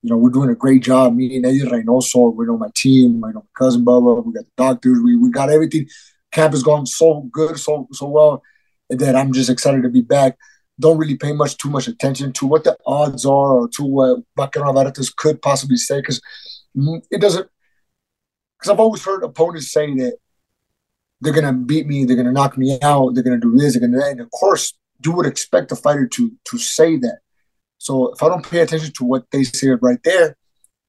[0.02, 1.16] You know, we're doing a great job.
[1.16, 3.20] Me and Eddie Reynoso, we know my team.
[3.20, 5.00] Know, my cousin Bubba, we got the doctors.
[5.04, 5.88] We we got everything.
[6.32, 8.44] Camp has gone so good, so so well,
[8.90, 10.38] that I'm just excited to be back.
[10.80, 14.20] Don't really pay much too much attention to what the odds are or to what
[14.36, 16.22] Vaquero Navarrete could possibly say because
[17.12, 17.48] it doesn't.
[18.58, 20.18] Because I've always heard opponents saying that
[21.24, 23.98] they're gonna beat me, they're gonna knock me out, they're gonna do this, they're gonna
[23.98, 24.12] that.
[24.12, 27.20] And of course, you would expect a fighter to to say that.
[27.78, 30.38] So if I don't pay attention to what they say right there,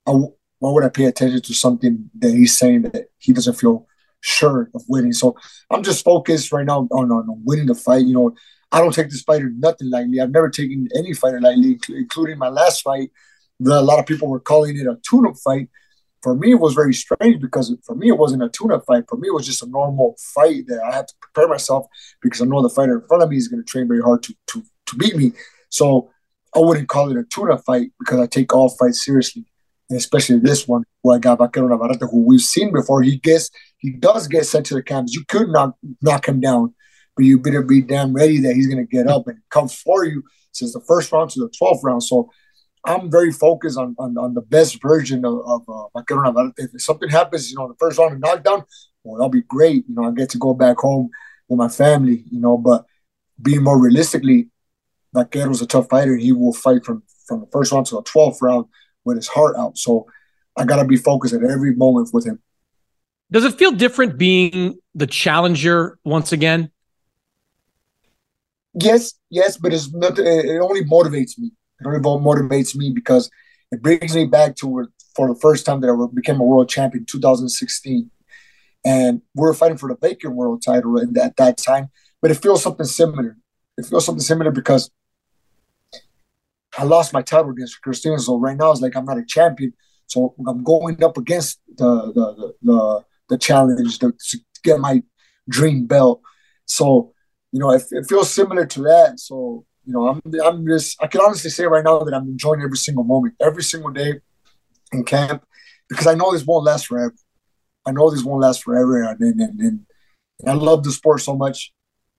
[0.05, 0.27] why
[0.61, 3.87] would I pay attention to something that he's saying that he doesn't feel
[4.21, 5.13] sure of winning?
[5.13, 5.37] So
[5.71, 8.05] I'm just focused right now on, on winning the fight.
[8.05, 8.35] You know,
[8.71, 10.21] I don't take this fighter nothing lightly.
[10.21, 13.11] I've never taken any fighter lightly, including my last fight.
[13.65, 15.69] A lot of people were calling it a tune-up fight
[16.25, 19.05] for me it was very strange because for me it wasn't a tune-up fight.
[19.09, 21.87] For me it was just a normal fight that I had to prepare myself
[22.23, 24.23] because I know the fighter in front of me is going to train very hard
[24.25, 25.33] to to to beat me.
[25.69, 26.11] So
[26.57, 29.45] I wouldn't call it a tune-up fight because I take all fights seriously,
[29.91, 33.03] and especially this one where I got Vaquero Navarrete, who we've seen before.
[33.03, 35.15] He gets he does get sent to the camps.
[35.15, 36.75] You could not knock him down,
[37.17, 40.05] but you better be damn ready that he's going to get up and come for
[40.05, 40.23] you
[40.53, 42.03] since the first round to the twelfth round.
[42.03, 42.31] So
[42.85, 47.09] I'm very focused on, on, on the best version of, of uh, Vaquero If something
[47.09, 48.65] happens, you know, the first round of knockdown,
[49.03, 49.85] well, that'll be great.
[49.89, 51.11] You know, I get to go back home
[51.49, 52.85] with my family, you know, but
[53.41, 54.49] being more realistically,
[55.15, 56.17] Vaquero's a tough fighter.
[56.17, 58.67] He will fight from, from the first round to the 12th round
[59.05, 59.79] with his heart out.
[59.79, 60.07] So
[60.57, 62.41] I got to be focused at every moment with him.
[63.31, 66.71] Does it feel different being the challenger once again?
[68.75, 71.53] Yes, yes, but it's not, it only motivates me.
[71.93, 73.31] It only motivates me because
[73.71, 77.03] it brings me back to for the first time that I became a world champion
[77.03, 78.11] in 2016.
[78.85, 81.89] And we are fighting for the Baker world title at that, that time.
[82.21, 83.37] But it feels something similar.
[83.79, 84.91] It feels something similar because
[86.77, 88.19] I lost my title against Christina.
[88.19, 89.73] So right now it's like I'm not a champion.
[90.07, 95.03] So I'm going up against the the the, the, the challenge to, to, get my
[95.47, 96.23] dream belt.
[96.65, 97.13] So,
[97.53, 99.21] you know, it, it feels similar to that.
[99.21, 102.63] So you know, I'm I'm just I can honestly say right now that I'm enjoying
[102.63, 104.15] every single moment, every single day
[104.93, 105.45] in camp,
[105.89, 107.15] because I know this won't last forever.
[107.87, 109.61] I know this won't last forever, and and, and,
[110.41, 111.73] and I love the sport so much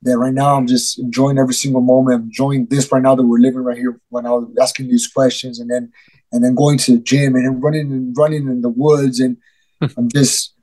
[0.03, 2.15] that right now I'm just enjoying every single moment.
[2.15, 5.07] I'm enjoying this right now that we're living right here when I was asking these
[5.07, 5.91] questions, and then
[6.31, 9.37] and then going to the gym and then running and running in the woods, and
[9.97, 10.53] I'm just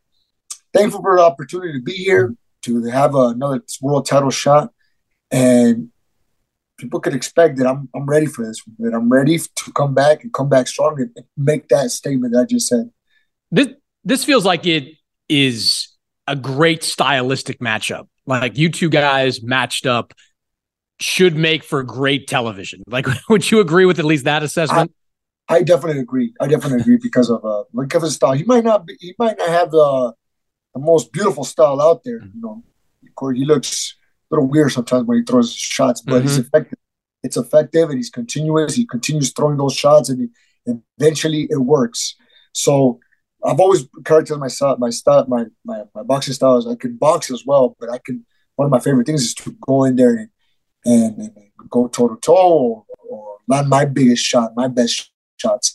[0.73, 4.71] thankful for the opportunity to be here to have another world title shot,
[5.33, 5.92] and
[6.83, 10.23] people could expect that I'm I'm ready for this, that I'm ready to come back
[10.23, 12.91] and come back strong and make that statement that I just said.
[13.51, 13.69] This
[14.05, 14.95] this feels like it
[15.29, 15.89] is
[16.27, 18.09] a great stylistic matchup.
[18.27, 20.13] Like you two guys matched up
[21.01, 22.83] should make for great television.
[22.87, 24.93] Like, would you agree with at least that assessment?
[25.49, 26.33] I, I definitely agree.
[26.41, 28.33] I definitely agree because of uh, like of his style.
[28.33, 28.97] He might not be.
[29.01, 30.15] He might not have the
[30.75, 32.23] the most beautiful style out there.
[32.23, 32.63] You know,
[33.07, 33.97] of course, he looks
[34.33, 36.27] little weird sometimes when he throws shots, but mm-hmm.
[36.27, 36.79] it's effective.
[37.23, 38.75] It's effective, and he's continuous.
[38.75, 40.29] He continues throwing those shots, and,
[40.67, 42.17] he, eventually it works.
[42.53, 42.99] So
[43.45, 47.31] I've always characterized myself, my style, my, my my boxing style is I can box
[47.31, 48.25] as well, but I can.
[48.57, 50.29] One of my favorite things is to go in there and
[50.85, 51.37] and, and
[51.71, 55.75] go toe to toe or land my biggest shot, my best shots,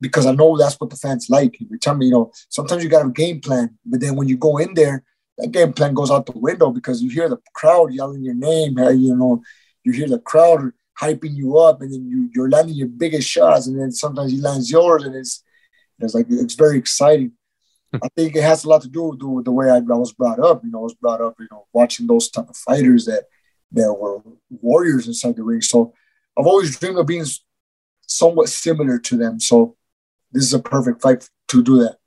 [0.00, 1.56] because I know that's what the fans like.
[1.62, 4.58] Every time, you know, sometimes you got a game plan, but then when you go
[4.58, 5.04] in there,
[5.40, 8.78] that game plan goes out the window because you hear the crowd yelling your name.
[8.78, 9.42] You know,
[9.84, 13.66] you hear the crowd hyping you up, and then you, you're landing your biggest shots,
[13.66, 15.42] and then sometimes he lands yours, and it's
[15.98, 17.32] it's like it's very exciting.
[17.92, 17.98] Hmm.
[18.02, 20.12] I think it has a lot to do, do with the way I, I, was
[20.12, 20.62] brought up.
[20.64, 23.24] You know, I was brought up, you know, watching those type of fighters that
[23.72, 25.60] that were warriors inside the ring.
[25.60, 25.94] So
[26.38, 27.24] I've always dreamed of being
[28.02, 29.40] somewhat similar to them.
[29.40, 29.76] So
[30.32, 31.99] this is a perfect fight to do that.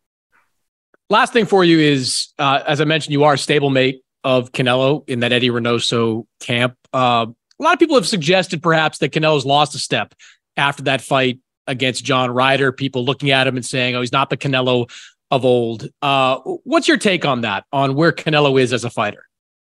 [1.09, 5.07] Last thing for you is, uh, as I mentioned, you are a stablemate of Canelo
[5.07, 6.75] in that Eddie Reynoso camp.
[6.93, 7.27] Uh,
[7.59, 10.13] a lot of people have suggested perhaps that Canelo's lost a step
[10.57, 12.71] after that fight against John Ryder.
[12.71, 14.89] People looking at him and saying, "Oh, he's not the Canelo
[15.29, 17.65] of old." Uh, what's your take on that?
[17.71, 19.27] On where Canelo is as a fighter?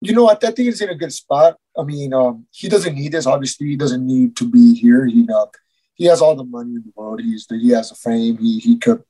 [0.00, 1.56] You know, I, I think he's in a good spot.
[1.76, 3.26] I mean, um, he doesn't need this.
[3.26, 5.06] Obviously, he doesn't need to be here.
[5.06, 5.46] He uh,
[5.94, 7.20] he has all the money in the world.
[7.20, 8.38] He's the, he has a fame.
[8.38, 9.02] He he could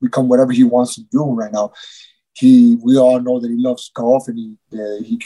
[0.00, 1.72] become whatever he wants to do right now.
[2.32, 5.20] He we all know that he loves golf and he uh, he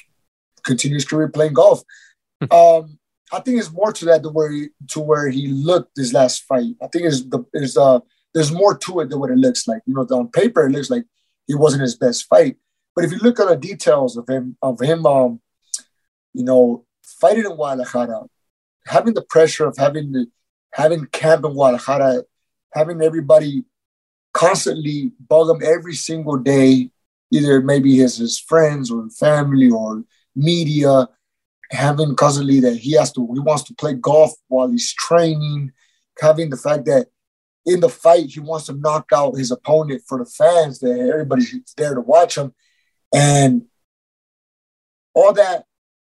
[0.62, 1.82] continues career playing golf.
[2.50, 2.98] um,
[3.32, 6.44] I think it's more to that to where he, to where he looked this last
[6.44, 6.74] fight.
[6.82, 8.00] I think is the is uh
[8.32, 9.82] there's more to it than what it looks like.
[9.86, 11.04] You know, on paper it looks like
[11.46, 12.56] he wasn't his best fight,
[12.94, 15.40] but if you look at the details of him of him, um,
[16.32, 18.22] you know, fighting in Guadalajara,
[18.86, 20.26] having the pressure of having the
[20.72, 22.24] having camp in Guadalajara,
[22.72, 23.64] having everybody
[24.34, 26.90] constantly bug him every single day,
[27.32, 30.04] either maybe his his friends or family or
[30.36, 31.08] media
[31.70, 35.72] having constantly that he has to he wants to play golf while he's training,
[36.20, 37.08] having the fact that
[37.66, 41.54] in the fight he wants to knock out his opponent for the fans that everybody's
[41.76, 42.52] there to watch him,
[43.14, 43.62] and
[45.14, 45.64] all that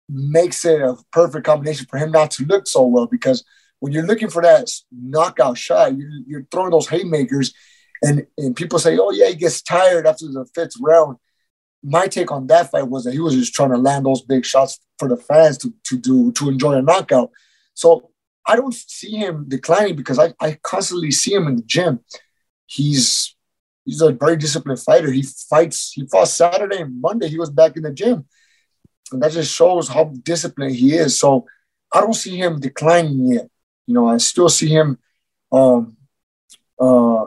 [0.08, 3.44] makes it a perfect combination for him not to look so well because
[3.80, 7.52] when you're looking for that knockout shot, you're, you're throwing those haymakers,
[8.02, 11.16] and and people say, oh yeah, he gets tired after the fifth round
[11.84, 14.44] my take on that fight was that he was just trying to land those big
[14.44, 17.30] shots for the fans to, to do to enjoy a knockout.
[17.74, 18.10] So
[18.46, 22.00] I don't see him declining because I, I constantly see him in the gym.
[22.66, 23.36] He's
[23.84, 25.12] he's a very disciplined fighter.
[25.12, 28.24] He fights, he fought Saturday and Monday, he was back in the gym.
[29.12, 31.18] And that just shows how disciplined he is.
[31.18, 31.44] So
[31.92, 33.48] I don't see him declining yet.
[33.86, 34.98] You know, I still see him
[35.52, 35.98] um
[36.80, 37.26] uh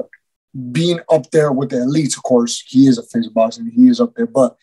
[0.72, 3.68] being up there with the elites, of course, he is a face boxing.
[3.68, 4.28] He is up there.
[4.28, 4.56] But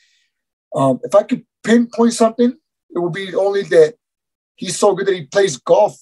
[0.75, 2.53] um, if I could pinpoint something,
[2.95, 3.95] it would be only that
[4.57, 5.97] he's so good that he plays golf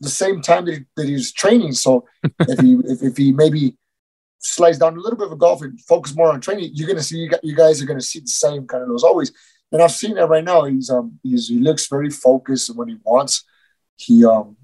[0.00, 1.72] the same time that, he, that he's training.
[1.72, 2.06] So
[2.40, 3.76] if he if, if he maybe
[4.38, 7.02] slides down a little bit of a golf and focus more on training, you're gonna
[7.02, 9.32] see you guys are gonna see the same kind of those always.
[9.70, 10.64] And I've seen that right now.
[10.64, 13.44] He's um he's he looks very focused and when he wants.
[13.96, 14.56] He um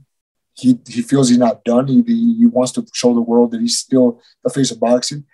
[0.58, 1.86] he he feels he's not done.
[1.86, 5.24] He, he wants to show the world that he's still the face of boxing,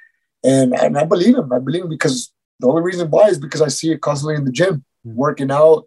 [0.45, 1.53] and and I believe him.
[1.53, 4.45] I believe him because the only reason why is because I see it constantly in
[4.45, 5.17] the gym, mm-hmm.
[5.17, 5.87] working out,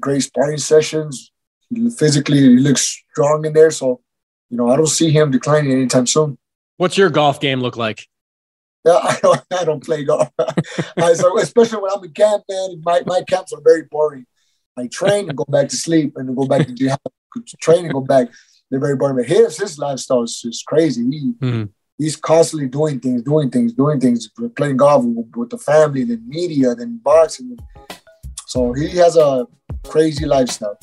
[0.00, 1.32] great sparring sessions.
[1.98, 3.70] Physically, he looks strong in there.
[3.70, 4.00] So,
[4.48, 6.38] you know, I don't see him declining anytime soon.
[6.78, 8.06] What's your golf game look like?
[8.86, 10.30] Yeah, I don't, I don't play golf.
[11.14, 14.24] so especially when I'm in camp, man, my, my camps are very boring.
[14.78, 16.98] I train and go back to sleep and go back to the
[17.60, 18.28] training, go back.
[18.70, 18.96] They're very.
[18.96, 21.02] But his his lifestyle is just crazy.
[21.02, 21.64] He mm-hmm.
[21.96, 26.22] he's constantly doing things, doing things, doing things, playing golf with, with the family, then
[26.26, 27.56] media, then boxing.
[28.46, 29.46] So he has a
[29.86, 30.78] crazy lifestyle.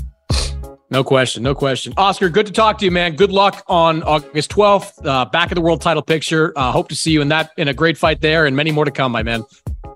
[0.91, 1.93] No question, no question.
[1.97, 3.15] Oscar, good to talk to you, man.
[3.15, 5.05] Good luck on August 12th.
[5.05, 6.53] Uh, back of the world title picture.
[6.55, 8.85] Uh, hope to see you in that in a great fight there, and many more
[8.85, 9.43] to come, my man.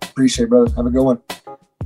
[0.02, 0.74] Appreciate, it, brother.
[0.76, 1.22] Have a good one.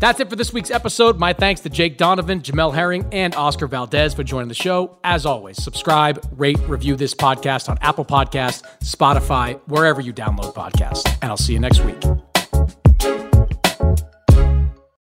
[0.03, 1.17] That's it for this week's episode.
[1.17, 4.97] My thanks to Jake Donovan, Jamel Herring, and Oscar Valdez for joining the show.
[5.01, 11.09] As always, subscribe, rate, review this podcast on Apple Podcast, Spotify, wherever you download podcasts.
[11.21, 12.32] And I'll see you next week.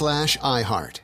[0.00, 1.00] slash iHeart.